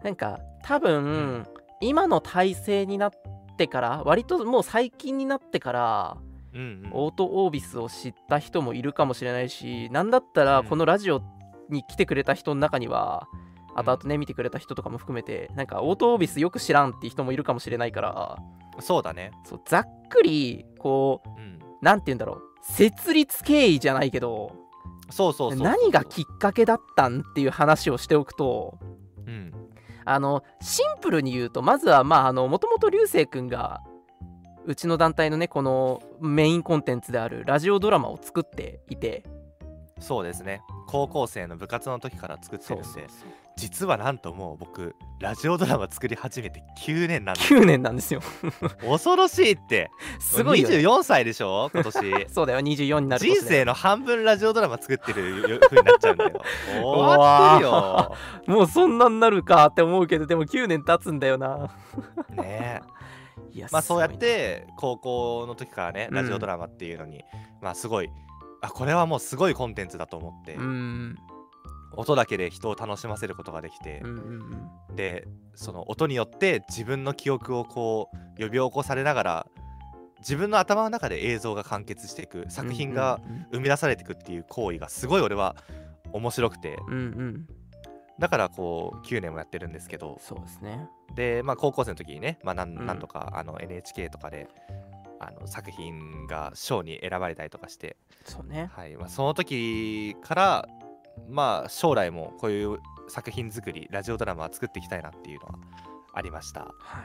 [0.02, 1.46] なんか多分
[1.80, 3.10] 今の体制になっ
[3.56, 6.16] てから割ともう最近になってから
[6.54, 6.90] うんうん。
[6.92, 10.66] オートオービスを知った人もいるかもしれないしなんだったらうん。
[10.66, 11.22] このラジオ
[11.68, 13.28] に来てくれた人の中には
[13.74, 18.38] 後々ね見てくれた人とかも含めてなんかオートオービスよく知らんっていう人もいるかもしれないから
[18.80, 19.32] そうだね。
[19.44, 21.58] そうざっくりこううん。
[21.80, 22.42] なんて言うんだろう。
[22.62, 24.52] 設立経緯じゃないけど
[25.10, 28.78] そうそう何がきっかけだったんっていう話をしておくと
[29.26, 29.52] うん。
[30.04, 33.82] あのシンプルに言うとまずはまああのもともと流星くんが
[34.66, 39.24] うちの団体のねこのメインコンテンツであるラジオドラマを作っていて
[40.00, 40.62] そうですね。
[40.86, 42.88] 高校生の部活の時から作ってるんで
[43.56, 48.20] 実はなんともう僕ラジオドラマ作り始めて9年なんです9年なんですよ。
[48.80, 49.90] 恐ろしいって。
[50.20, 51.68] すごいよね、24歳でしょ？
[51.74, 52.26] 今年。
[52.32, 52.60] そうだよ。
[52.60, 56.40] 24になる人生の半分ラジオドラマ作ってる風になっちゃうんだよ。
[56.82, 58.56] 終わってるよ。
[58.58, 61.68] もうそんなんなるかって思うけどでも9年経つんだよな。
[62.30, 62.98] ねえ。
[63.72, 67.24] まあそうやって高校の時からねうんラジオドラマっていうのに、
[67.60, 68.10] まあすごい
[68.60, 71.16] あこれはもうすごいコンテンツだと思って、なうん
[71.92, 74.00] 音だけで人を楽しませることができて。
[74.04, 74.16] うん、うん
[74.88, 74.96] うん。
[74.96, 79.46] でその音によって自分の記憶をこう呼び起こされながら
[80.20, 85.56] 自分の頭の中で映像が完結していく作品がうん生み出されていくっていう行為がすごい俺は
[86.12, 86.78] 面白くて。
[86.88, 86.98] うんうん。
[86.98, 87.46] うん
[88.18, 90.18] だからこう9年もやってるんですけど。
[90.20, 90.88] そうですね。
[91.14, 94.48] で、まあ、高校生の時にね、まあ、なんとかあの NHK とかで
[95.20, 98.70] あの作品が賞に選ばれたりとかして、そうね。
[98.74, 98.96] はい。
[98.96, 100.68] まあ、その時から
[101.28, 102.78] まあ将来もこういう
[103.08, 105.54] 作品作りラジオドラマは作っていきたいなっていうのは
[106.12, 106.60] ありました。
[106.60, 107.00] は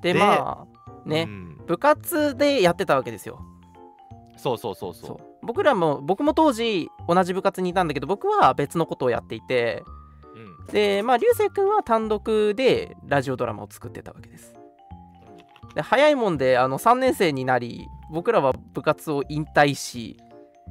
[0.00, 0.02] い。
[0.02, 1.60] ででまあね、うん。
[1.66, 3.40] 部活でやってたわけですよ。
[4.36, 4.94] そうそうそう。
[4.94, 5.08] そう。
[5.08, 9.84] そう僕らも僕も当時同じ部活にいたんだけど僕は別のことをやっていて。
[10.34, 10.66] うん。
[10.66, 14.54] でまあ流星君は単独でラジオドラマを作ってたわけです
[15.74, 20.18] で早いもんであの3年生になり僕らは部活を引退し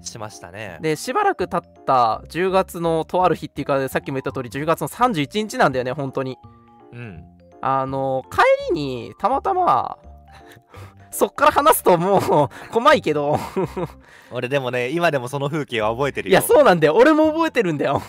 [0.02, 0.80] しましたね。
[0.82, 6.38] でしばらく経った10月のとある日っていうかさっきも言った通り10月の31日なんだよね本当に。
[6.94, 7.24] うん。
[7.62, 9.98] あの帰りにたまたま
[11.12, 13.38] そっから話すともう怖いけど。
[14.32, 16.96] 俺でもね今でもその風景は覚えてるいよやそうなんだよ。
[16.96, 18.02] 俺も覚えてるんだよ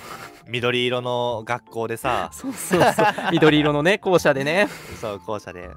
[0.53, 2.29] 緑色の学校でさ。
[2.33, 3.07] そうそうそう。
[3.33, 4.69] 緑色のね校舎でね。
[5.01, 5.71] そう校舎で。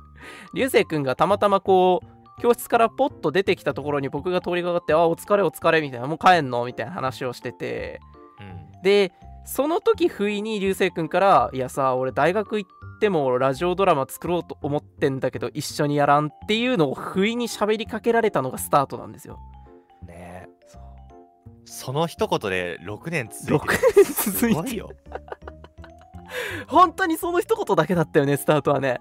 [0.53, 8.01] 流星くんがたまたまこう教室からポッと出てきたところに僕が通りかかって「あお疲れお疲れ」みたいな「もう帰んの?」みたいな話をしてて。
[8.39, 8.81] うん。
[8.83, 9.11] で
[9.47, 19.39] その時不意に流星くんから「いやさ俺大学行ってもラジオドラマ作ろうと思ってんだけど一緒にやらん」っていうのを不意に喋りかけられたのがスタートなんですよ。
[21.65, 24.89] ねその一言で6年続いて6る年続いてすごいよ。
[26.67, 28.99] 本当にその一言だけだったよねスタートはね。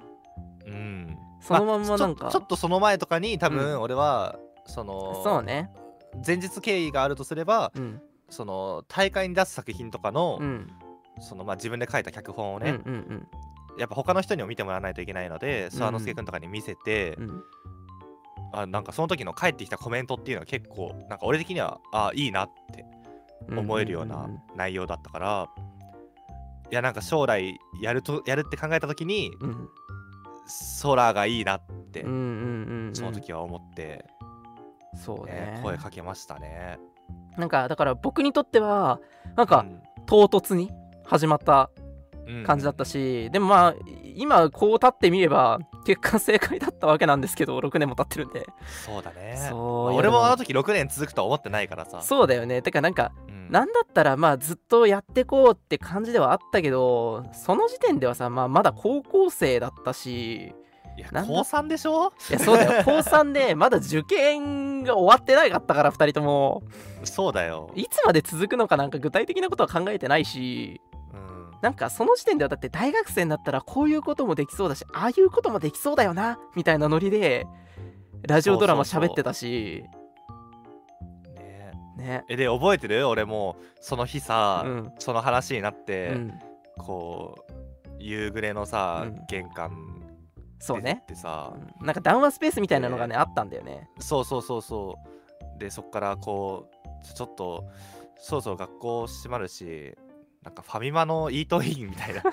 [0.67, 1.19] うん。
[1.41, 2.29] そのまんまなんか。
[2.29, 3.55] あちょっとその前とかに多うん。
[3.57, 5.71] 分俺は、そのそうね。
[6.27, 8.03] 前日経緯があるとすればうん。
[8.31, 10.71] その大会に出す作品とかの,、うん。
[11.21, 13.29] そのまあ、自分で書いた脚本をうんね、うん。
[13.79, 17.45] やっぱ他の人にも見てもらわないといけないので諏訪之助君とかに見せて、うんうん
[18.55, 22.85] あなんかその時の返ってきたコメントっていうのは結構なんか俺的にはあいいなって
[23.49, 25.49] うん思えるような内容だったから、
[26.71, 29.69] いやなんか将来やるとやるって考えた時にうん
[30.83, 31.63] 空がいいなっ
[31.93, 32.11] て、うん。
[32.11, 34.05] うんうんうんその時は思って、
[34.95, 35.33] そうね。
[35.33, 36.79] ね声かけましたね。
[37.37, 39.01] なんかだから僕にとっては
[39.37, 39.83] なんかうん。
[40.07, 40.71] 唐突に
[41.05, 41.84] 始まったうん
[42.47, 43.75] 感じだったし、でもまあ
[44.17, 48.47] 今こう立ってみれば結果正解だったわけなんですけど6年も経ってるんで。
[48.85, 49.37] そうだね。
[49.51, 52.01] そう俺もあの時6年続くとは思ってないからさ。
[52.03, 52.63] そうだよね。
[52.63, 53.51] てかなんかうん。
[53.51, 60.55] なんだったらまあずっとやってこうって感じではあったけどその時点ではさ、まあ、まだ高校生だったし
[60.97, 62.13] いや高3でしょ？
[62.31, 62.83] いやそうだよ。
[62.87, 66.63] 高3でまだ受験が終わってないかったから2人とも。
[67.03, 70.81] そうだよ、いつまで続くのかなんか具体的なことは考えてないし。
[70.93, 70.94] うん、
[71.65, 77.47] なんかその時点ではだって大学生になったらこういうこともできそうだしああいうこともできそうだよなみたいなノリで
[78.29, 79.83] ラジオドラマ喋ってたし。
[81.35, 81.73] ね。
[81.97, 82.25] ね。
[82.29, 83.09] えで覚えてる？
[83.09, 84.93] 俺もその日さ、うん。
[84.99, 86.39] その話になっうて、ん。
[86.77, 87.53] こう
[87.99, 89.27] 夕暮れのさ、うん。
[89.27, 90.03] 玄関
[90.59, 91.01] そうね。
[91.03, 91.87] ってさ、うん。
[91.87, 93.89] なんか談話スペースみたいなのがねあったんだよね。
[94.01, 94.97] そうそうそうそ
[95.57, 95.59] う。
[95.59, 96.69] でそっからこ
[97.03, 97.65] うちょちょっと
[98.19, 99.97] そろそろ学校閉まるし
[100.45, 102.23] なんかファミマのイートインみたいな。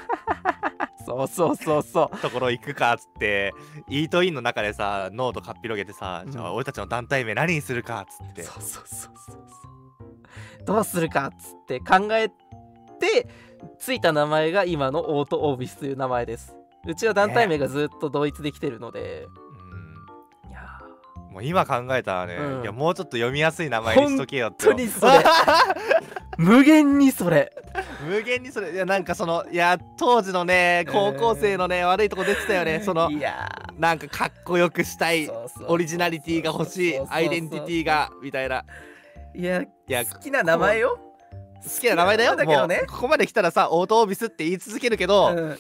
[1.04, 2.18] そうそうそうそう。
[2.20, 3.54] ところ行くかっつって
[3.90, 6.32] イートインの中でさノートかっぴろげてさ、うん。
[6.32, 8.44] じゃあ俺たちの団体名何にするかっつって。
[8.44, 9.42] そうそうそうそう
[10.66, 13.28] どうするかっつって考えて
[13.80, 16.56] ついた名前が今のオートオービスという名前です。
[16.88, 19.41] うちは団体名がずっと同一できてるので、いやうん
[21.32, 22.62] もう今考えたらね、うん。
[22.62, 25.12] いやもうちょっと読みやすい名前にしとけよって本当にそれ。
[25.14, 25.24] ー
[26.38, 27.54] 無限にそれ。
[28.06, 28.74] 無限にそれ。
[28.74, 32.82] いやなんかそのいや当時のね高校生のね、悪いとこ出てたよね。
[32.84, 33.50] そのいや。
[33.78, 35.30] なんかかっこよくしたい
[35.68, 38.66] オリジナリティが欲しいアイデンティティがみたいな。
[39.34, 41.00] いやや好きな名前よ、
[41.64, 42.36] 好きな名前だよ。
[42.36, 42.84] だけどね。
[42.90, 45.58] ここまで来たらさオートオービスって言い続けるけど、うん。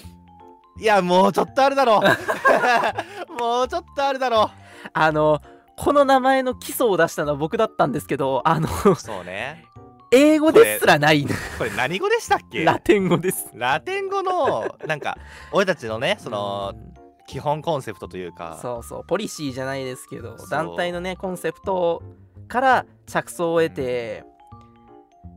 [0.82, 2.02] いやもうちょっとあるだろう。
[3.40, 4.52] もうちょっとあるだろ
[4.94, 5.42] あの
[5.84, 9.66] この名前の基礎を出したのは僕だったんですけどあのうそうね。
[10.12, 11.26] 英語ですらない。
[11.58, 12.64] これ何語でしたっけ？
[12.64, 13.50] ラテン語です。
[13.56, 15.18] ラテン語のなんか
[15.52, 16.92] 俺たちのねそのうん
[17.26, 18.60] 基本コンセプトというか。
[18.62, 19.04] そうそう。
[19.08, 22.04] ポリシーじゃないですけど団体のねコンセプト
[22.48, 24.24] から着想を得て、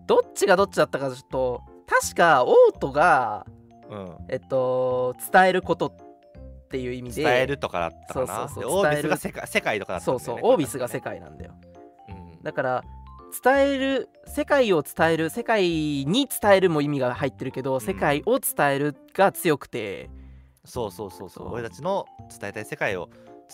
[0.07, 3.47] どっちがどっちだったかちょっと確かオートが
[3.89, 4.17] うん。
[4.29, 5.95] えっと伝えること
[6.75, 8.27] っていう意味で伝えるとかだったかな。
[8.27, 11.55] そうそうそうでオービスが世界世界とかだったそうんだよねそうオービスが世界、界なんだよ。
[12.09, 12.43] うん。
[12.43, 12.85] だから
[13.45, 17.81] 伝える世界を伝える世界に伝えるも意味が入ってるけど、ん。
[17.81, 20.11] 世界を伝えるが強くて。
[20.65, 21.45] そうそうそうそう。
[21.45, 21.53] そう。
[21.53, 23.09] 俺たちの伝えたい世界を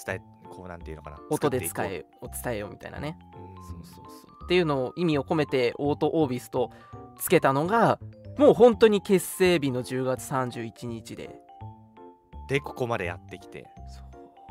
[0.07, 1.19] 伝えこうなんていうのかな。
[1.29, 3.19] 音で作ってい伝えを伝えようみたいなね。
[3.35, 4.45] こうそうそうそう。
[4.45, 6.71] っていうのを意味を込めてオートオービスと
[7.19, 7.99] つけたのが
[8.39, 11.27] もう本当に結成日の10月31日で。
[11.27, 11.50] うん
[12.51, 13.69] でここまでやってきて。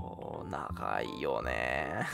[0.02, 2.08] そう長いよね。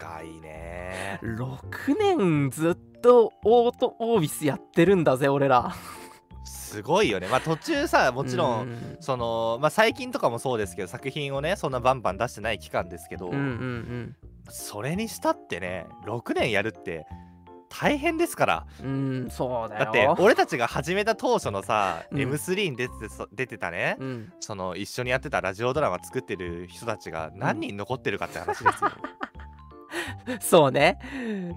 [0.00, 1.20] 長いね。
[1.22, 5.74] 6年ずっとオートオービスやってるんだぜ俺ら。
[6.46, 7.28] すごいよね。
[7.28, 8.96] まあ途中さもちろん、ん。
[9.00, 14.16] そのまあ最近とかもそうですけど作品をねそんなバンバン出してない期間ですけど、うんうんうん。
[14.48, 17.06] それにしたってね6年やるって
[17.80, 18.66] 大変ですから。
[18.82, 19.84] うんそうだよ。
[19.84, 22.18] だって俺たちが始めた当初のさ、うん。
[22.18, 24.32] M3 に出てそ出てたね、うん。
[24.40, 28.90] その一緒にやってたラジオドラマ作ってる人たちが何人残ってるかって話ですよ、
[30.40, 30.98] そうね。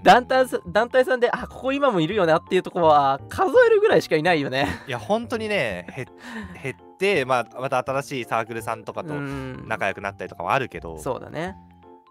[0.02, 4.68] 団体さ団体さんであここ今もいるよなっていうところは数えるぐらいしかいないよね。
[4.86, 6.06] いや本当にねへ
[6.62, 9.64] 減って、まあ、また新しいサークルさんとかとうん。
[9.66, 11.56] 仲良くなったりとかもあるけど、そうだね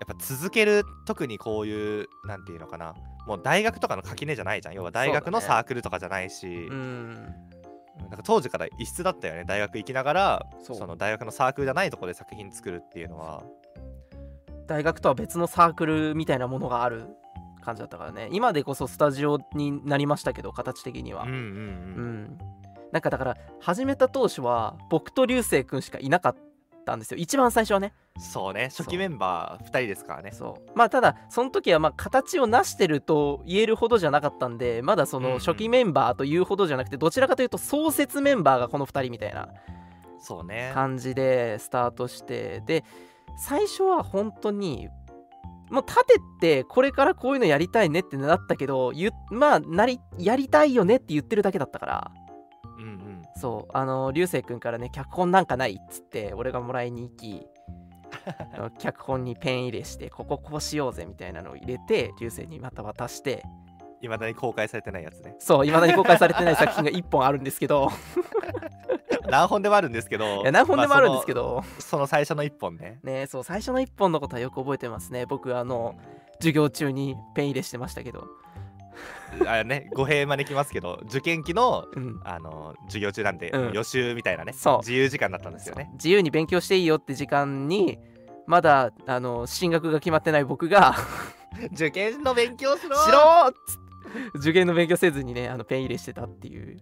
[0.08, 2.96] ぱ続ける特にこういうなんていうのかな。
[3.28, 4.76] もう大学とかの垣根じゃないじゃん。
[4.76, 7.14] 要は大学のサークルとかじゃないし、うん。
[8.00, 9.44] なんか当時から異質だったよね。
[9.46, 13.44] 大学行きながらその大学のサークルじゃないところで作品作るっていうのは。
[14.68, 17.08] 大学とは別のサークルみたいなものがある
[17.62, 18.30] 感じだったからね。
[18.32, 21.24] 今でこそスタジオになりましたけど形的には。
[21.24, 22.24] うんうんううん。
[22.24, 22.38] ん
[22.92, 26.40] なんかだから始めた当初は僕と流星くんしかいなかった
[26.96, 27.18] んですよ。
[27.18, 27.94] 一番最初はね。
[28.18, 28.70] そうね。
[28.76, 30.32] 初期メンバー2人ですからね。
[30.32, 30.72] そう。
[30.76, 39.50] まあただその時はまあ形を成してると言えるほどじゃなかったんでまだその初期メンバーというほどじゃなくてどちらかというと創設メンバーがこの2人みたいな
[40.20, 40.72] そうね。
[40.74, 42.84] 感じでスタートしてで
[43.38, 44.90] 最初は本当に
[45.70, 52.12] もう立ててこれからこういうのやりたいねってなったけどゆまあなりやりたいよねって言ってるだけだったから
[53.40, 57.48] そうあの流星くんからね脚本なんかないっつって俺がもらいに行き
[58.80, 63.44] 脚本にペン入れしてこここうしようぜみたいなのを入れて流星にまた渡して。
[64.02, 65.36] いまだに公開されてないやつね。
[65.40, 67.90] そういまだに公開されてない作品が1本あるんですけど。
[69.30, 73.00] 何本でもあるんですけどいや何本でもあるんですけど、ど、まあそのその最初の1本ね。
[73.04, 75.26] ねそう最初の1本のことはよく覚えてますね。
[75.26, 75.96] 僕あの
[76.40, 78.28] 授業中にペン入れしてましたけど
[79.46, 82.20] あれね語弊招きますけど受験期のうん。
[82.24, 83.74] あの授業中なんで、うん。
[83.74, 84.78] 予習みたいなねそう。
[84.80, 85.90] 自由時間だったんですよね。
[85.94, 88.00] 自由に勉強していいよって時間に
[88.48, 90.96] まだあの進学が決まってない僕が
[91.74, 92.96] 受験の勉強しろ!
[92.98, 93.20] しろ!
[93.20, 93.54] ーっ
[94.36, 96.78] 受験の勉強せずにねあのペン入れしてたっていう。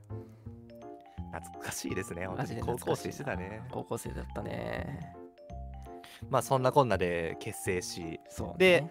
[1.33, 2.27] 懐かしいですね
[2.61, 3.61] 高校生してたね。
[3.71, 5.13] 高校生だったね。
[6.29, 8.55] まあそんなこんなで結成しそうね。
[8.57, 8.83] で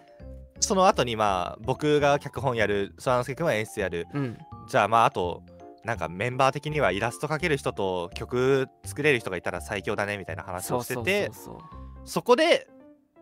[0.59, 4.07] その後にまあ僕が脚本やるそらのすは演出やる。
[4.13, 4.37] うん。
[4.67, 5.43] じゃあまああと
[5.83, 11.31] なんかメンバー的にはイラスト描ける人と曲作れる人がいたら最強だねみたいな話をしてて
[12.03, 12.67] そこで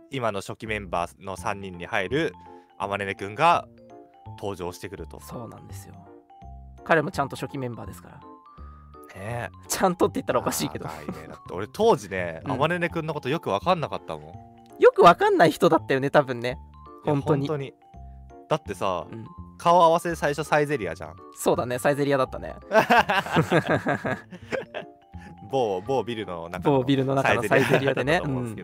[0.09, 2.33] 今の初期メンバーの3人に入る
[2.77, 3.67] あまねねくんが
[4.37, 5.19] 登場してくると。
[5.19, 5.93] そうなんですよ。
[6.83, 8.19] 彼もちゃんと初期メンバーですから。
[9.19, 9.49] ね。
[9.67, 10.85] ちゃんとって言ったらおかしいけど。
[10.85, 10.91] ね。
[11.27, 12.51] だって俺当時ねうん。
[12.51, 14.31] あまねねくんのことよく分かんなかったも
[14.77, 14.81] ん。
[14.81, 16.49] いよくわかんない人だったよね多分ね。
[16.49, 16.57] や
[17.05, 17.47] 本当に。
[17.47, 17.73] 本当に。
[18.47, 19.25] だってさ、うん。
[19.57, 21.15] 顔合わせ最初サイゼリアじゃん。
[21.37, 22.55] そうだねサイゼリアだったね。
[25.51, 28.21] 某某ビルの中の某ビルの中のサイゼリアでね。
[28.23, 28.55] うん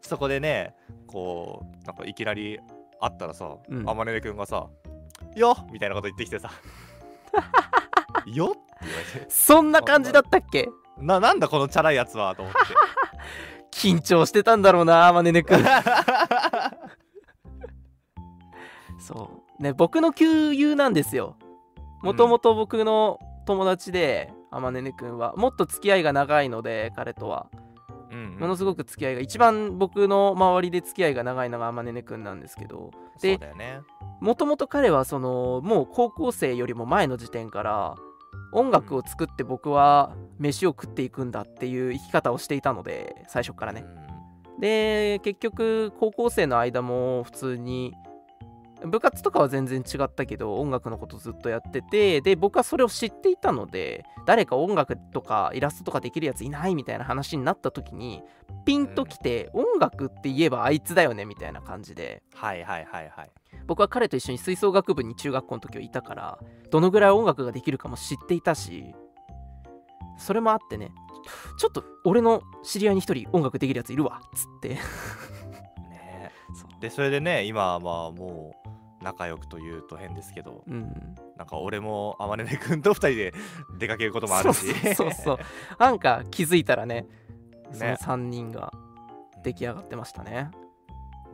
[0.00, 0.74] そこでね
[1.06, 2.58] こうなんかいきなり
[3.00, 3.88] 会ったらさ、うん。
[3.88, 4.66] あまねねくんがさ
[5.36, 6.50] 「よっ!」みたいなこと言ってきてさ
[8.26, 9.26] 「よっ!」って言われて。
[9.28, 10.68] そんな感じだったっけ？
[10.98, 12.60] ななんだこのチャラいやつはと思って。
[13.70, 15.62] 緊張してたんだろうなマネネ君
[19.58, 21.36] ね僕の旧友なんですよ。
[22.02, 25.34] もともと僕の友達で、あまねねくんは。
[25.36, 27.46] もっと付き合いが長いので彼とは。
[27.52, 27.66] うん
[28.10, 28.38] うん。
[28.38, 32.90] ものすごく付き合いが一番僕の周りで付き合いが長いのがあまねねくんなんですけど。
[33.20, 33.80] でそうだよね。
[34.20, 37.94] もともと彼はそのもう高校生よりも前の時点から
[38.52, 43.84] 音楽を作って僕は飯を食っていくんだっていう生き方をしていたので最初からね。
[44.58, 47.92] で結局高校生の間も普通に
[48.84, 58.22] 部活とかは全然違ったけど音楽のことずっとやっててで僕はそれを知っていたので誰か音楽とかイラストとかできるやついないみたいな話になった時に
[58.66, 62.22] ピンときて、音楽って言えばあいつだよねみたいな感じで。
[62.34, 63.30] はいはいはいはい。
[63.66, 66.38] 僕は彼と一緒に吹奏楽部に中学校の時はいたから
[66.70, 68.94] どのぐらい音楽ができるかも知っていたし
[70.18, 70.92] それもあってね
[71.58, 74.68] ちょっと俺の知り合いに一人音楽できるやついるわっつって。
[74.68, 76.30] ね。
[76.80, 78.65] でそれでね今はまあもう
[79.06, 81.14] 仲良くというと変ですけどうん。
[81.36, 83.34] なんか俺もあまねねくんと2人で
[83.78, 84.74] 出かけることもあるし。
[84.74, 85.38] そうそうそう
[85.78, 87.06] なんか気づいたらね
[87.70, 87.98] そのね。
[88.00, 88.72] 3人が
[89.44, 90.50] 出来上がってましたね。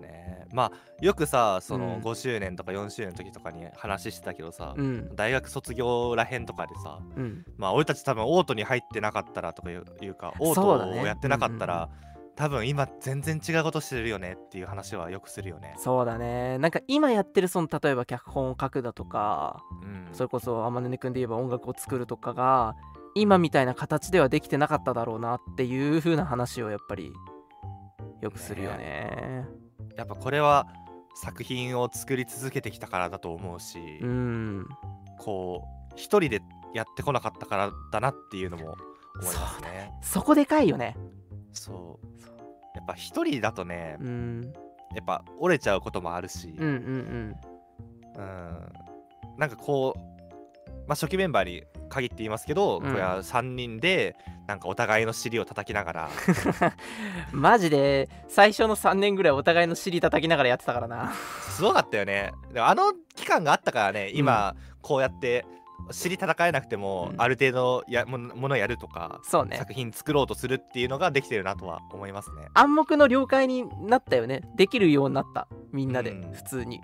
[0.03, 0.45] ね。
[0.53, 2.03] まあよくさそのうん。
[2.03, 5.17] 5周年とか4周年の時とかに話してたけどさ、うん。
[5.17, 7.43] 大学卒業らへんとかでさうん。
[7.57, 11.89] まあ俺たち多分オートに入ってなかったらとかいうかオートをやってなかったら、
[12.35, 15.75] 多分今全然違うことしてるよねっていう話はよくするよね。
[15.77, 16.59] そうだね。
[16.59, 22.75] なんか今やってるその例えば脚本を書くだとかうん、それこそ天音くんで言えば音楽を作るとかが
[23.15, 27.13] 今みたいな形ではできてなかっただろうなっていう風な話をやっぱり
[28.23, 29.47] よくするよね。
[29.97, 30.67] やっぱこれは
[31.15, 34.67] 作品を作り続けてきたからだと思うし、うん。
[35.19, 36.41] こう一人で
[36.75, 38.77] やってこなかったからだなっていうのも
[39.21, 39.93] 思いますね。
[40.03, 40.97] そこでかいよね
[41.53, 42.07] そう。
[42.75, 44.53] やっぱ一人だとねうん。
[44.95, 46.75] やっぱ折れちゃうこともあるし、うんうん
[48.17, 48.23] うん。
[48.23, 48.73] うん。
[49.39, 50.01] なんかこう、
[50.87, 52.91] まあ、初期メンバーに限って言いますけど、うん。
[52.91, 56.11] これは3人でなんかお互いの尻を叩きながら。
[57.33, 61.13] マジで最初の3年ぐらいお互いの尻叩きながらやってたからな。
[61.13, 62.33] すごかったよね。
[62.53, 65.47] でもあの期間があったからね今こうやって
[65.91, 67.21] 尻叩えなくても、うん。
[67.21, 69.57] ある程度やもものやるとか、そうね。
[69.57, 72.47] 作品作ろうとするっていうのができてるなとは思いますね。
[72.55, 74.43] 暗黙の了解になったよね。
[74.57, 75.49] できるようになった。
[75.73, 76.13] みんなで。
[76.13, 76.33] うん。
[76.33, 76.81] 普通に。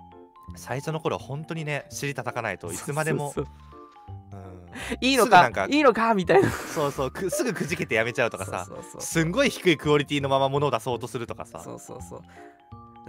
[0.55, 3.33] 最初の頃は本当にね尻叩かないといつまでも。
[5.01, 5.29] いいのか？
[5.29, 6.13] すぐなんかいいのか？
[6.13, 6.49] みたいな。
[6.49, 7.11] そうそう。
[7.11, 8.67] くすぐくじけてやめちゃうとかさ。
[8.99, 11.61] すんごい低いクオリティのまま物を出そうとするとかさ。
[11.63, 12.21] そうそうそう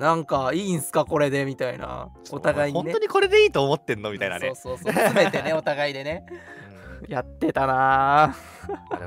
[0.00, 2.08] なんかいいんすかこれでみたいな。
[2.30, 2.92] お互いにね。
[2.92, 4.52] 本当にこれでいいと思ってんのみたいなね。
[4.54, 6.24] そうそうそう詰めてね お互いでね。
[7.04, 7.12] うん。
[7.12, 8.34] やってたな。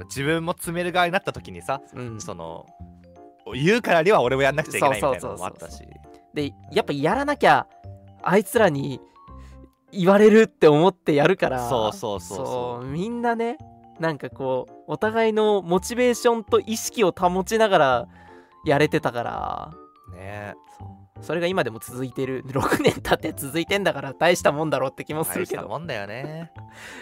[0.05, 2.21] 自分も詰める側になった時にさうん。
[2.21, 2.67] その
[3.55, 5.83] 言うからには俺もやんなくちゃいけないみたいなのもあったし。
[6.31, 7.65] でやっぱやらなきゃ
[8.21, 9.01] あいつらに
[9.91, 11.67] 言われるって思ってやるから。
[11.67, 12.45] そうそうそう。
[12.45, 13.57] そうみんなね
[13.99, 18.07] なんかこうお互いのモチベーションと意識を保ちながら
[18.63, 19.73] やれてたから
[20.13, 20.55] ね。
[20.77, 21.23] そう。
[21.23, 22.43] それが今でも続いてる。
[22.47, 25.61] 6年経って続いてんだから大したもんだろうって気もす大るけど。
[25.61, 26.51] したもんだよね。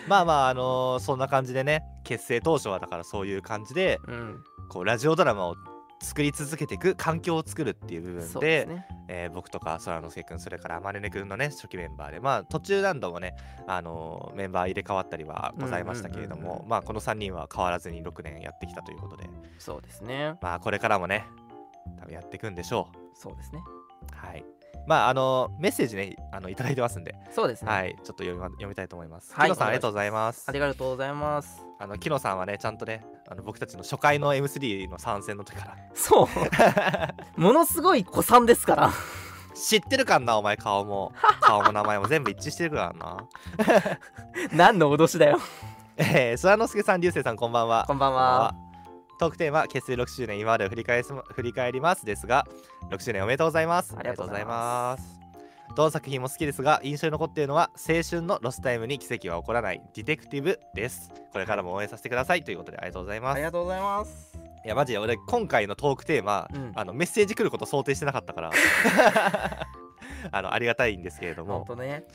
[0.07, 4.43] まあまああのーそんな感じでね結成当初はだからそういう感じでうん。
[4.69, 5.55] こうラジオドラマを
[6.01, 8.85] 作り続けていく環境を作るっていう部分でね。
[9.07, 13.35] えー僕とか空之介くんそれからまねねくんのね初期メンバーでまあ途中何度もね、
[13.67, 19.29] あのーメンバー入れ替わったりはございましたけれども、まあこの3人は変わらずに6年やってきたということで。
[19.57, 20.35] そうですね。
[20.41, 21.25] まあこれからもね
[21.99, 23.61] 多分やっていくんでしょそうですね。
[24.13, 24.45] うはい。
[24.87, 27.95] まああのーメッセージねあのいただいてますんで、そうですね、はい。
[27.95, 29.47] ちょっと読み,、ま、読みたいと思います、はい。
[29.47, 30.45] 木野さんありがとうございます。
[30.47, 31.65] ありがとうございます。
[31.79, 35.77] あの木野さんはねちゃんとねあの僕たちの初回の M3 の参戦の時から。
[35.93, 36.27] そう。
[37.39, 38.91] ものすごい古参ですから。
[39.53, 41.13] 知ってるかんなお前顔も。
[41.41, 43.27] 顔も名前も全部一致してるからな。
[44.53, 45.39] 何の脅しだよ。
[45.97, 47.83] えー、空之介さん、流星さん、こんばんは。
[47.85, 48.70] こんばんは。
[49.21, 52.47] トークテーマ、結成6周年、今までを振り返す振り返りますですが、
[52.89, 53.93] 6周年おめでとうございます。
[53.95, 55.19] ありがとうございます。
[55.75, 61.11] どの作品も好きですが、印象に残っているのは、青春のロスタイムに奇跡は起こらないディテクティブです。
[61.31, 62.43] これからも応援させてください。
[62.43, 63.35] ということで、ありがとうございます。
[63.35, 64.39] いありがとうございます。
[64.65, 66.71] や、マジで俺、今回のトークテーマ、うん。
[66.73, 68.51] あのメッセージ来ること想定してなかったから、
[70.31, 72.05] あのありがたいんですけれども、ほんとね。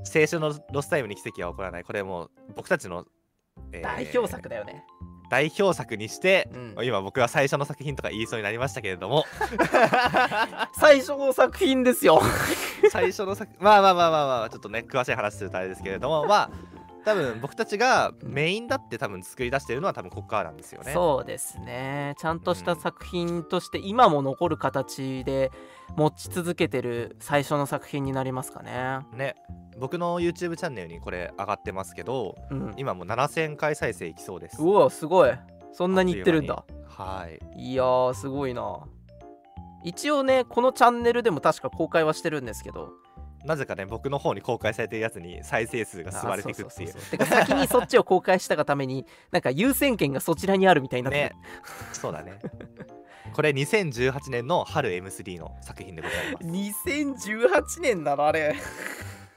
[0.00, 3.06] 青春のロスタイムに奇跡は起こらない、これもう僕たちの、
[3.72, 4.84] えー代表作だよね、
[5.30, 6.84] 代表作にして、うん。
[6.84, 9.24] 今僕は最初の作品とか言いそうになりましたけれども。
[10.78, 12.20] 最初の作品ですよ。
[12.90, 16.50] 最初の作まあまあまあまあまあちょっとね詳しい話するとあれですけれどもまあ
[17.04, 20.92] 多分僕たちがメインだって多分作り出してるのは多分ここからなんですよね。
[20.92, 22.14] そうですね。
[22.18, 25.50] ちゃんとした作品として今も残る形で
[25.96, 29.00] 持ち続けてる最初の作品になりますかね。
[29.14, 29.36] ね。
[29.78, 32.74] 僕の YouTube チャンネルにこれ上がってますけどうん。
[32.76, 34.60] 今もう7000回再生いきそうです。
[34.60, 35.32] うわすごい。
[35.72, 36.64] そんなにいってるんだ。
[36.86, 37.38] はい。
[37.56, 38.80] いやーすごいな。
[39.82, 42.92] 一応ねこのチャンネルでも確か公開はしてるんですけど
[43.44, 51.32] なぜかね僕の方に公開されてるやつに再生数が吸われていくっていうてか先にそっちを公開したがために なんか優先権がそちらにあるみたいになってね
[51.92, 52.38] そうだね。
[53.32, 56.46] これ2018年の春 M3 の作品でございます。
[56.46, 58.56] る2018年だなあれ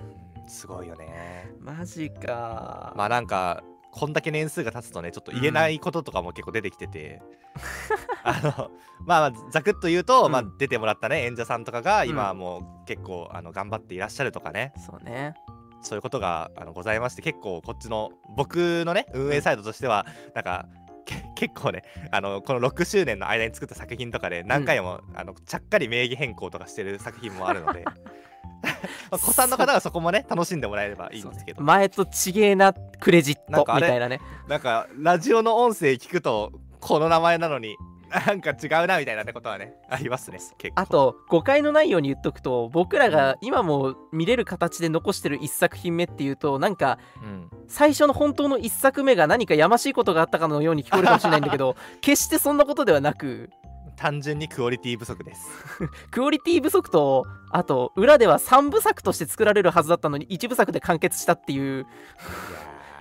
[0.02, 1.48] うんすごいよね。
[1.60, 3.64] マジかまあなんか
[3.94, 7.22] こんだけ年数が経つとねちょっと言えないこととかも結構出てきてて、
[8.24, 8.72] あの
[9.06, 10.32] まあまあざくっと言うと、うん。
[10.32, 12.10] まあ、出てもらったね演者さんとかがうん。
[12.10, 14.74] 今はもう結構あの頑張っていらっしゃるとかね。
[14.78, 15.36] そうね。
[15.84, 20.66] そういうことがあのございまして結構こっちの僕のね運営サイドとしてはなんか
[21.06, 27.84] け結構ねあのこの6周年の間に作った作品とかで何回も、あのちゃっかり名義変更とかしてる作品もあるので
[29.12, 34.20] まあ子さんの方はそこもね楽しんでもらえればいいんですけど、前とちげえなクレジットみたいなね。
[34.48, 37.78] なんかラジオの音声聞くとこの名前なのに
[38.14, 40.38] なんか違うなみたいなねことはねありますね。
[40.58, 40.82] 結構。
[40.82, 47.50] あと誤解のないように言っとくと僕らが今も見れる形で残してる1作品目っていうとなんかうん。
[47.68, 53.50] 最初の本当の1作目が何かやましいことがあったかのように聞こえるかもしれないんだけど 決してそんなことではなく
[53.96, 55.42] 単純にクオリティ不足です。
[56.12, 61.86] クオリティ不足とあと裏では3部作として作られるはずだったのに1部作で完結したっていう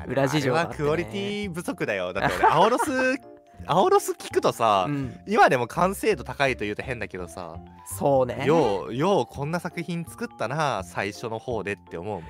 [0.07, 0.75] 裏事情がね。
[0.77, 2.13] クオリティ不足だよ。
[2.13, 2.91] だって俺アオロス
[3.67, 5.21] アオロス聞くとさ、うん。
[5.27, 8.45] 今でも完成度高いと言うと変だけどさ、そうね。
[8.45, 12.23] ようようこんな作品作ったな最初の方でって思うもん。
[12.23, 12.25] っ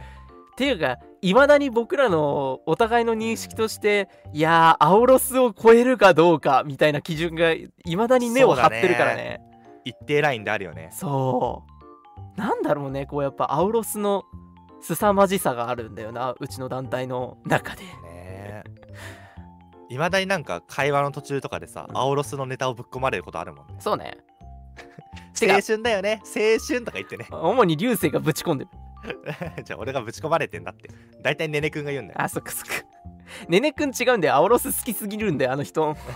[0.56, 9.40] ていうかいまだに僕らのお互いの認識として、いやーアオロスを超えるかどうかみたいな基準がいまだに根を張ってるからね。
[9.84, 10.90] 一定ラインであるよね。
[10.92, 11.64] そ
[12.36, 12.40] う。
[12.40, 14.24] なんだろうねこうやっぱアウロスの
[14.80, 17.82] 凄まじさがあるんだよなうちの団体の中で。
[17.82, 18.64] ね
[19.88, 21.96] いまだになんか会話の途中とかでさ、うん。
[21.96, 23.76] アオロスのネタをぶっ込まれることあるもんね。
[23.78, 24.16] そうね。
[25.40, 26.20] 青春だよね。
[26.24, 27.26] 青春とか言ってね。
[27.30, 28.70] 主に流星がぶち込んでる
[29.64, 30.90] じゃあ俺がぶち込まれてんだって。
[31.22, 32.22] 大体ねねくんが言うんだよ。
[32.22, 32.84] あそっかそっか。
[33.48, 34.34] ねねくん違うんだよ。
[34.34, 35.96] アオロス好きすぎるんだよあの人。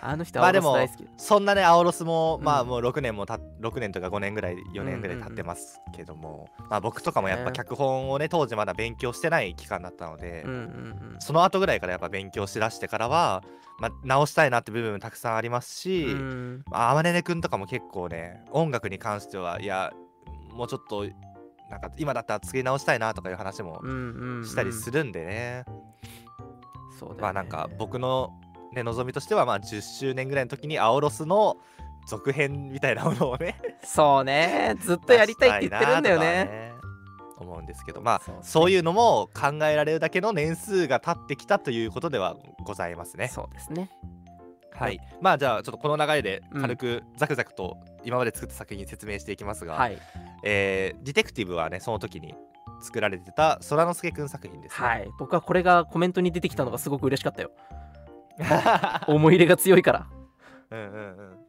[0.00, 2.44] あの人アオまあでもロス大好き、そんなねアオロスも、うん。
[2.44, 7.52] まあもう6年もた6年とか5年ぐらい4年ぐらい経ってますけども、まあ僕とかもやっぱね。
[7.52, 10.60] 脚本をね当時まだ勉強してない期間だったので、うんうんう
[11.16, 11.16] ん。
[11.18, 13.42] その後ぐらいからやっぱ勉強しだしてからは、
[13.80, 16.64] まあ、直したいなって部分もたくさんありますし、うん。
[16.70, 19.92] まあ、あまねねくんとかも結構ね音楽に関してはいや
[20.52, 21.04] もうちょっと
[21.70, 23.80] なんか今だったら作り直したいなとかいう話も
[24.44, 25.64] したりするんでね、
[26.98, 27.22] そうだよね。
[27.22, 28.30] まあなんか僕の
[28.72, 31.56] ね望みとしてはまあ10周年ぐらいの時にアオロスの
[32.06, 33.60] 続編みたいなものをね。
[33.82, 34.76] そうね。
[34.80, 36.72] ずっとやりたいって言ってるんだよね。
[37.34, 38.00] とか思うんですけど。
[38.00, 43.28] まあそうそう,、ねいうのも考えられるだけの年数が経ってきたということではございますね。
[43.28, 43.90] そうですね
[44.78, 46.60] はい、まあじゃあちょっとこの流れでうん。
[46.62, 49.98] 軽くザクザクと今まで作った作品説明していきますが、はい。
[50.42, 52.34] えーディテクティブはねその時に
[52.80, 54.86] 作られてた空之助くん作品ですね。
[54.86, 55.08] はい。
[55.18, 57.50] 僕はこれがコメントに出てきたのがすごく嬉しかったよ。
[59.08, 60.06] 思い入れが強いから。
[60.70, 61.45] うんうんうん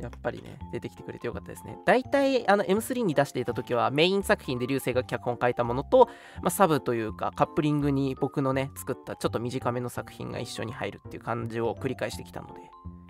[0.00, 1.78] やっぱりね出てきてくれてよかったですね。
[1.86, 6.08] 大体あの M3 に出していた時はメイン作品で流星が脚本書いたものと、
[6.42, 12.54] まあ、サブというかカップリングに僕のね作ったちょっと短めの作品が一緒に入るっていう感じを繰り返してきたので。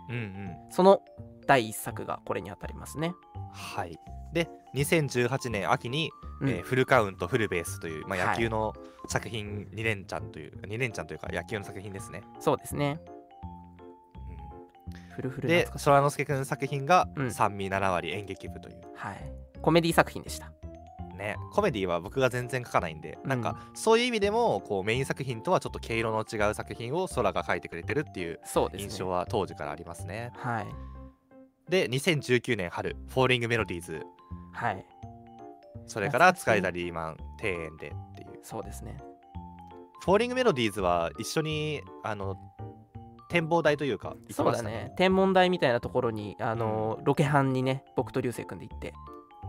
[0.08, 0.56] うんうん。
[0.70, 1.00] その
[1.46, 3.14] 第一作がこれにあたりますね、
[3.52, 3.98] はい。
[4.32, 6.10] で2018年秋に、
[6.40, 6.48] うん。
[6.48, 8.28] えーフルカウントフルベースという、まあ、はい。
[8.36, 8.74] 野球の
[9.08, 12.22] 作品2連チャンという、2連チャンというか野球の作品ですね。
[12.40, 13.00] そうですね。
[13.06, 13.11] うん
[15.12, 17.32] フルフルで空之助くん作品がうん。
[17.32, 18.80] 三味7割演劇部という。
[18.94, 19.32] はい。
[19.60, 20.52] コメディ作品でした。
[21.16, 21.36] ね。
[21.52, 23.28] コメディは僕が全然書かないんで、うん。
[23.28, 28.40] なんかそういう意味でもこうメイン作品とはちょっと毛色の違う作品を空が書いてくれてるっていう
[28.76, 30.32] 印象は当時からありますね。
[30.36, 30.66] はい。
[31.68, 34.02] で2019年春「フォーリングメロディーズ。
[34.52, 34.84] はい」
[35.86, 36.42] それから「懐かしい。
[36.42, 38.40] 使いだリーマン庭園で」っていう。
[38.42, 38.98] そうですね。
[40.04, 42.36] フォーリングメロディーズは一緒にあの
[43.32, 44.92] 展望台というか行きそうだね。
[44.96, 48.92] 天文台みたいなところにあのーロケハンにね僕と流星君で行って。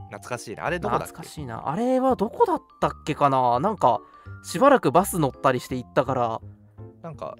[0.09, 1.07] 懐かしいねあれどこだっけ？
[1.07, 1.69] 懐かしいな。
[1.69, 3.59] あれはどこだったっけかな？
[3.59, 3.99] なんか
[4.43, 6.41] しばらくバス乗ったりして行ったから。
[7.01, 7.35] なんか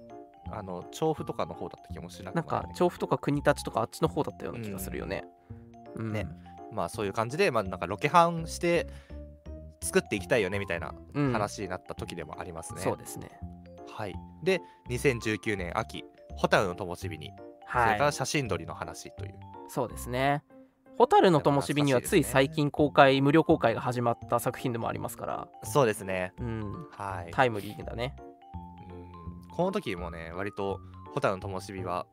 [0.52, 2.68] あの調布とかの方だった気もしなくなんもないね。
[2.68, 5.24] か調布とか国立とかあっちの方だったような気がするよね、
[5.96, 6.12] うん。
[6.12, 6.28] ね。
[6.72, 8.88] まあそういう感じで、まあ、なんかロケハンして
[9.82, 11.32] 作っていきたいよねみたいなうん。
[11.32, 12.82] 話になった時でもありますね。
[12.82, 13.30] そうですね。
[13.89, 16.04] はい、で2019年秋
[16.36, 17.32] 「ホタルの灯火に」
[17.74, 20.44] それからはい写真撮りの話という、そうですね。
[20.98, 26.34] 蛍の灯火にはつい最近公開、無料公開が始まった作品でもありますから、そうですね。
[26.40, 28.16] うん、はい、タイムリーだね。
[28.90, 29.50] うん。
[29.50, 30.80] この時もね割と
[31.14, 32.06] 「ホタルの灯火は」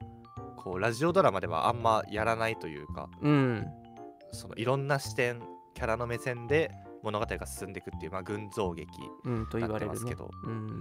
[0.57, 3.67] こうラジオドラマではあんまやらないというかうん。
[4.33, 5.43] そのいろんな視点
[5.75, 6.71] キャラの目線で
[7.03, 8.89] 物語が進んでいくっていう、まあ、群像劇
[9.25, 9.99] うんとになっ言われるね。
[9.99, 10.53] てますけど、うん。
[10.53, 10.81] うん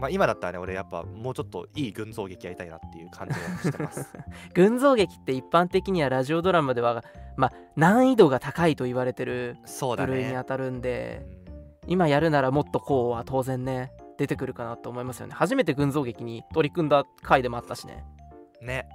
[0.00, 4.08] まあ、今だったらね俺やっぱもうちょっといい群像劇やりたいなっていう感じをしてます。
[4.54, 7.04] 群像劇って一般的にはラジオドラマでは、
[7.36, 9.56] まあ、難易度が高いと言われてる
[9.96, 11.26] 部類にね当たるんで、
[11.84, 11.90] うん。
[11.92, 15.34] 今やるならもっとこうは当然ね出てくるかなと思いますよね。
[15.34, 18.04] 初めて群像劇に取り組んだ回でもあったしね。
[18.60, 18.88] ね。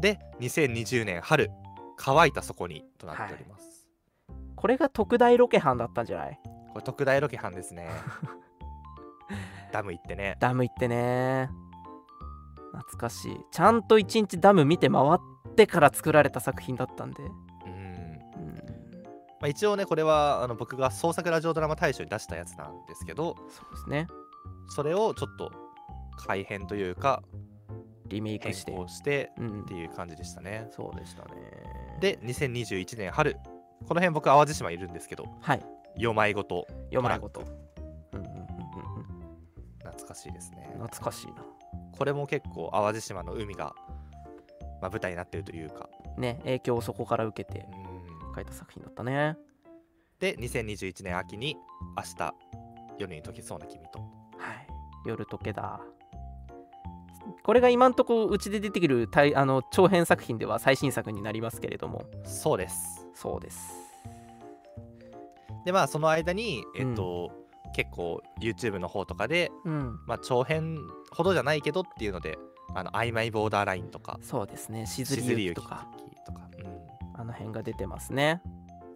[0.00, 1.50] で2020年春
[1.96, 3.88] 乾いたそこにとなっております、
[4.54, 6.40] これが特大ロケ班だったんじゃない？
[6.72, 7.88] これ特大ロケ班ですね
[9.72, 10.36] ダム行ってね。
[10.40, 11.50] ダム行ってね。
[12.72, 13.36] 懐かしい。
[13.50, 18.54] ちゃんと一日ダム見て回ってから作られた作品だったんで、うん、うん、
[19.40, 24.06] まあ、一応ねこれはあの僕が創作ラジオドラマ大賞に出したやつなんですけどそうですね。
[24.68, 25.50] それをちょっと
[26.16, 27.22] 改編というか
[28.06, 28.72] リメイク変して。
[28.72, 29.62] 更してうん。
[29.62, 30.68] っていう感じでしたね。
[30.70, 31.30] そうでしたね。
[32.00, 33.36] で2021年春。
[33.86, 35.64] この辺僕淡路島いるんですけどはい。
[35.96, 36.66] 夜舞ごと。
[36.86, 37.44] 読まないこと
[40.18, 40.70] しいですね。
[40.74, 41.44] 懐かしいな。
[41.96, 43.74] これも結構淡路島の海が、
[44.80, 45.88] まあ、舞台になってるというか。
[46.16, 48.34] ね影響をそこから受けてうん。
[48.34, 49.36] 書いた作品だったね。
[50.20, 51.56] で2021年秋に
[51.96, 52.34] 「明日
[52.98, 54.00] 夜に溶けそうな君と。
[54.00, 54.66] はい。
[55.06, 55.80] 夜溶けだ。
[57.42, 63.06] これが今んとこうちで出てくる大あの長編作品では最新作になりますけれども」そうです。
[63.14, 63.74] そうです。
[65.64, 67.30] でまあその間にえっと、
[67.74, 69.98] 結構 YouTube の方とかで、うん。
[70.06, 70.78] まあ、長編
[71.10, 72.38] ほどじゃないけどっていうので
[72.74, 74.86] 「あの曖昧ボーダーライン」とかそうですね。
[74.86, 75.86] し「ずりゆきとか。
[76.26, 76.48] とか。
[77.28, 78.42] の辺が出てますね。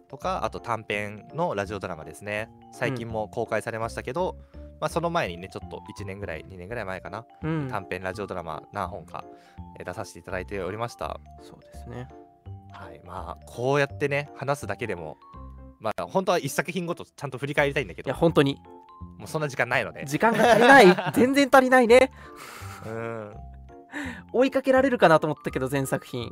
[0.09, 2.49] とかあと短編のラジオドラマですね。
[2.71, 4.37] 最近も公開されましたけど、
[4.81, 7.67] まあ、その前にねちょっと1年ぐらい2年ぐらい前かな、うん。
[7.69, 9.23] 短編ラジオドラマ何本か
[9.79, 11.19] えー出させていただいておりました。
[11.41, 12.09] そうですね。
[12.71, 13.01] はい。
[13.05, 15.17] まあこうやってね話すだけでも
[15.83, 18.57] まあ本当は一作品ごとちゃんと振り返りたいんだけいやど本当に。
[19.17, 20.05] もうそんな時間ないので。
[20.05, 20.85] 時間が足りない。
[21.13, 22.11] 全然足りないね。
[22.85, 23.33] うん。
[24.31, 26.23] 追いかけられるかなと思ったけど全作品。
[26.23, 26.25] い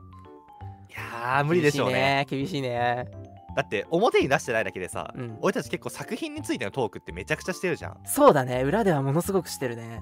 [0.93, 2.25] やー無理でしょうね。
[2.29, 3.07] 厳しいね
[3.55, 7.91] だって表に出してないだけでさ、厳しいね俺たち結構作品についてのトークってめちゃくちゃしてるじゃん。
[7.91, 8.63] うんそうだね。
[8.63, 10.01] 裏ではものすごくしてるね。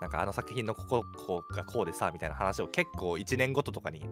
[0.00, 4.08] なんかあの作品のこここうがこうでさみたいな話を結構1年ごととかに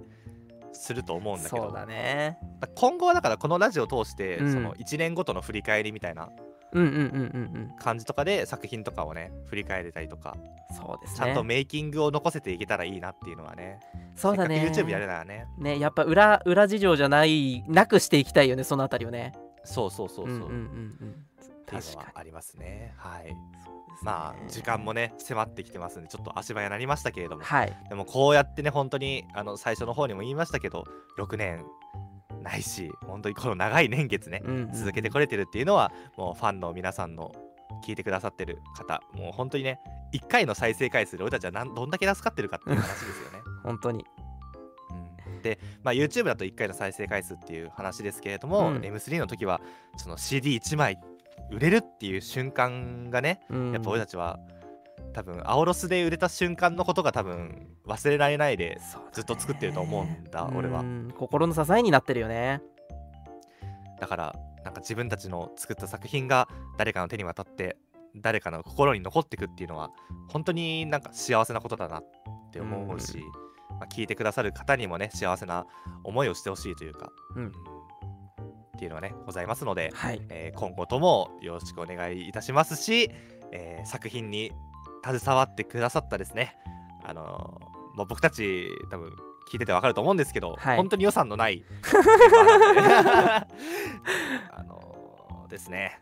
[0.77, 1.65] すると思うんだけど。
[1.65, 2.39] そうだね。
[2.61, 4.53] だ今後はだからこのラジオを通して、うん。
[4.53, 6.29] その1年ごとの振り返りみたいな
[7.79, 10.37] 感じとかで作品とかをね振り返れたりとか、
[10.77, 11.27] そうですね。
[11.27, 13.81] ちゃんとメイキングを残せていけたらいいなっていうのはね
[14.15, 14.71] そうだね。
[14.71, 15.47] YouTube やるならね。
[15.59, 19.33] ねやっぱ裏裏事情じゃないなくしていきたいよねそのあたりをね。
[19.65, 20.53] そうそうそうそう、んうんうんう
[21.05, 21.27] ん
[21.67, 22.95] っていうのはありますね。
[22.97, 23.37] はい。
[24.03, 27.43] まあ時間もね迫ってきてますんでちょっと足早になりましたけれども。
[27.43, 27.77] はい。
[27.89, 30.85] でもこうやってね本当にあの最初の方にも言いましたけど
[31.19, 31.65] 6年
[32.43, 34.73] ないし本当にこの長い年月ねうんうん。
[34.73, 37.33] 続けてこれてるっていうのはもうファンの皆さんの
[37.85, 39.81] 聞いてくださってる方もう本当にね
[40.13, 43.39] 1回の再生回数で俺たちはなんどんだけ助かってるかっていう話ですよね。
[43.63, 44.05] 本当に。
[45.27, 45.43] うん。
[45.43, 48.77] で、まあ、YouTube だと1回の再生回数っていう話ですけれども、うん。
[48.79, 49.61] M3 の時は
[49.97, 50.99] その CD1 枚
[51.51, 53.73] 売れるっていう瞬間がねうん。
[53.73, 54.39] やっぱ俺たちは
[55.13, 58.79] 多分アオロスで売れた瞬間のことが多分忘れられないで
[59.13, 60.81] ずっと作ってると思うんだ俺は。
[60.81, 61.15] うん。
[61.17, 62.63] 心の支えになってるよね。
[64.01, 64.35] だから
[64.65, 67.77] なんか自分たちの作った作品が誰かの手に渡って
[68.17, 69.91] 誰かの心に残ってくっていうのは
[70.29, 72.05] 本当になんか幸せなことだなっ
[72.53, 73.19] て思うし、
[73.71, 75.67] まあ、聞いてくださる方にもね幸せな
[76.03, 77.53] 思いをしてほしいというか、うん
[78.77, 80.21] っていうのはねございますので、はい。
[80.29, 83.11] えー今後ともよろしくお願いいたしますし、
[83.53, 84.53] えー作品に
[85.05, 86.57] 携わってくださったですね。
[87.05, 89.11] あのーまあ、僕たち多分
[89.51, 90.77] 聞いててわかると思うんですけど、はい。
[90.77, 91.65] 本当に予算のない
[94.53, 95.99] あのーですね。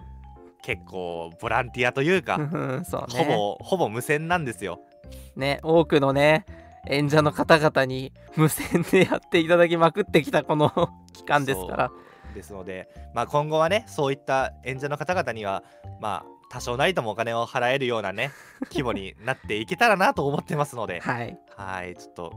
[0.62, 4.80] 結構ボランティアというか、うんそうほねぼほぼ無線なんですよ。
[5.36, 6.46] ね多くのね
[6.88, 10.72] 演者の方々に無線でやっていただきまくってきたこの
[11.12, 11.90] 期間ですから
[12.34, 15.64] ですので、まあ、今後はねそういった演者の方々には
[16.00, 18.30] まあ多少なりともお金を払えるようなね
[18.70, 21.38] 規模になっていけたらなと思ってますのではい。
[21.56, 22.32] はいちょっと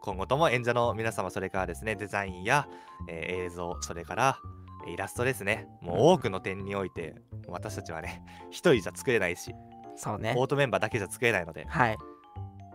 [0.00, 2.66] 今後とも演者の皆様それからですねデザインや、
[3.08, 4.38] えー映像それから
[4.86, 7.14] イラストですねもう多くの点において
[7.46, 9.54] 私たちはね一人じゃ作れないし
[9.94, 10.34] そうね。
[10.36, 11.98] オートメンバーだけじゃ作れないのではい。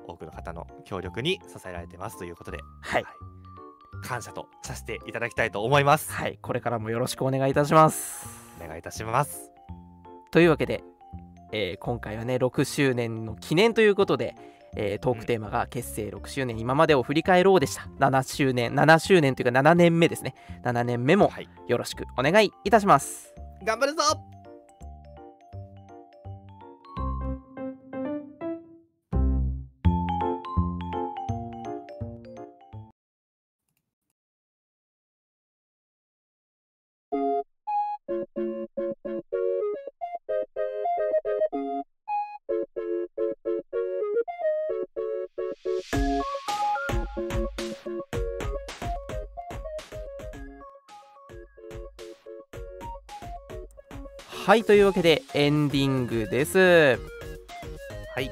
[0.08, 3.06] 多くの方の協力に支えられてますということで、はい
[4.04, 8.28] 感謝とさせていただきたいと思います、はいこれからもよろしくお願いいたします。
[8.64, 9.52] お願いいたします。
[10.32, 10.84] というわけで、
[11.52, 14.36] えー今回はね6周年の記念ということで、
[14.76, 17.84] えートークテーマが結成6周年今までを振り返ろうでした。
[18.00, 20.36] 7周年7周年というか7年目ですね。
[20.64, 21.50] 7年目もはい。
[21.68, 23.34] よろしくお願いいたします。
[23.64, 24.37] 頑張るぞ
[54.48, 56.58] はいというわけでエンディングです。
[56.58, 58.28] はい。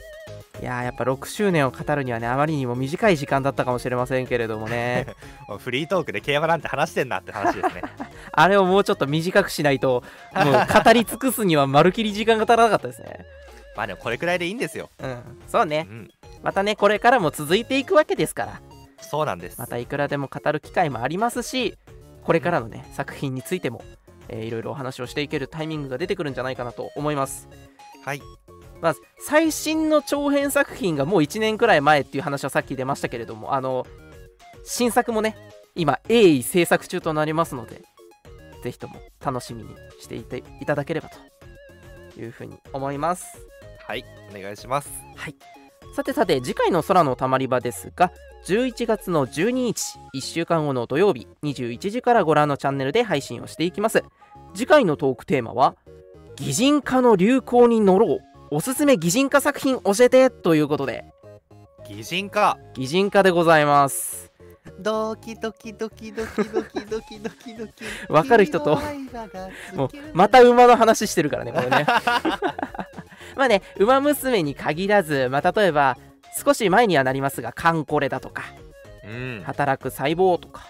[0.61, 5.07] いやーやっぱ6周年を語るにはねあまりにも短い時間だったかもしれませんけれどもね。
[5.59, 7.81] フリートークで競馬なんて話してんなって話ですね。
[8.31, 13.25] あれをもうちょっと短くしないともう語り尽くすにはまるきり時間が足らなかったですね。
[13.75, 16.09] まあでもこれくらいでいいんですよ、うんそううねん、
[16.41, 18.61] またねこれからも続いていくわけですから。
[19.01, 19.59] そうなんです。
[19.59, 21.77] またいくらでも語る機会もありますし
[22.23, 23.83] これからのね作品についても、
[24.29, 27.47] えーいろいろお話をしていけるタイミングが出てくるんじゃないかなと思います。
[28.03, 28.21] はい。
[28.81, 33.87] まあ、最新の長編作品がもう1年くらい前っていう話はさっき出ましたけれどもあの
[34.63, 35.35] 新作もね
[35.75, 37.81] 今鋭意制作中となりますので
[38.63, 39.69] ぜひとも楽しみに
[39.99, 43.25] していていただければというふうに思います。
[43.87, 44.03] はい
[44.35, 44.89] お願いします。
[45.95, 48.11] さてさて次回の空のたまり場ですが
[48.45, 54.03] 11月の12日1週間後の土曜日21時からご覧のチャンネルで配信をしていきます。
[54.53, 55.75] 次回のトークテーマは
[56.35, 58.19] 擬人化の流行に乗ろう。
[58.51, 61.05] おすすめ擬人化作品教えてということで。
[61.89, 62.59] 擬人化。
[62.75, 64.31] 擬人化でございます。
[64.79, 67.83] ドキドキドキドキドキドキドキドキ。
[68.09, 68.79] わかる人と。
[69.73, 71.87] もうまた馬の話してるからねこれね。
[73.35, 75.97] まあね「ウマ娘」に限らず、まあ、例えば
[76.43, 78.43] 少し前にはなりますが「カンコレ」だとか
[79.03, 80.63] うん「働く細胞」とか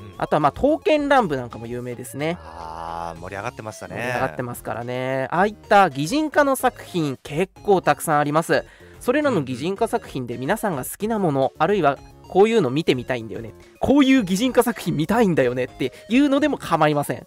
[0.00, 0.14] うん。
[0.18, 2.38] あとはまあ「刀剣乱舞」なんかも有名ですね。
[2.42, 3.96] あー盛り上がってましたね。
[3.96, 5.28] 盛り上がってますからね。
[5.30, 8.64] ああいった擬人化の作品結構たくさんあります。
[9.00, 11.98] それらの擬人化作品で皆さんが好きなものあるいは
[12.28, 13.52] こういうの見てみたいんだよね。
[13.80, 17.26] こういう擬人化作品見たいんだよねっていうのでも構いません。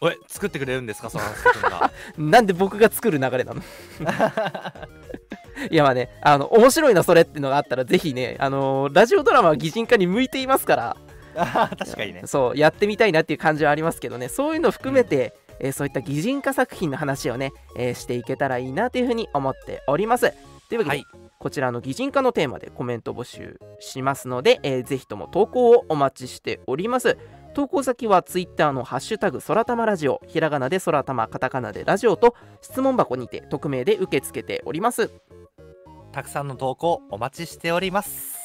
[0.00, 1.90] おい作ってくれるんですかその作品が。
[2.16, 3.60] なんで僕が作る流れなの？
[5.70, 10.96] いやまあねあの面白いなそれってのがあったらぜひねあのーラジオドラマは擬人化に向いていますから。
[11.36, 12.22] あ ー確かにね。
[12.26, 14.28] そうやってみたいなっていう感じはありますけどね。
[14.28, 20.32] そういうの含めて、えーそういった擬人化作品の話をね、えーしていけたらいいなというふうに思っております。
[20.68, 21.04] というわけで、はい。
[21.38, 27.16] こちらの擬人化のテーマでコメント募集しますので、えーぜひとも投稿をお待ちしております。
[27.54, 35.10] 投稿先はツイッターのハッシュタグそらたまラジオひらがなでそらたまカタカナでラジオと質問箱にて匿名で受け付けております
[36.12, 38.40] たくさんの投稿お待ちしております。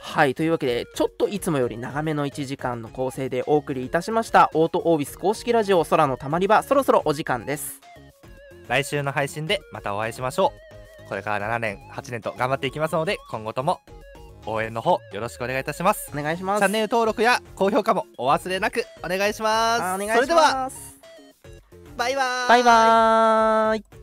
[0.00, 7.80] はいというわけでちょっといつもより長めの1時間の構成でお送りいたしましたオートオービス公式ラジオ空のたまり場そろそろお時間です。
[8.68, 10.52] 来週の配信でまたお会いしましょ
[11.06, 11.08] う。
[11.08, 13.80] これから7年8年と頑張っていきますので今後とも
[14.46, 16.10] 応援の方よろしくお願いいたします。
[16.16, 16.60] お願いします。
[16.60, 19.82] チャンネル登録や高評価もお忘れなくお願いします。
[19.82, 20.98] あお願いしそれではます
[21.96, 22.48] バイバーイ。
[22.48, 23.97] バイバーイ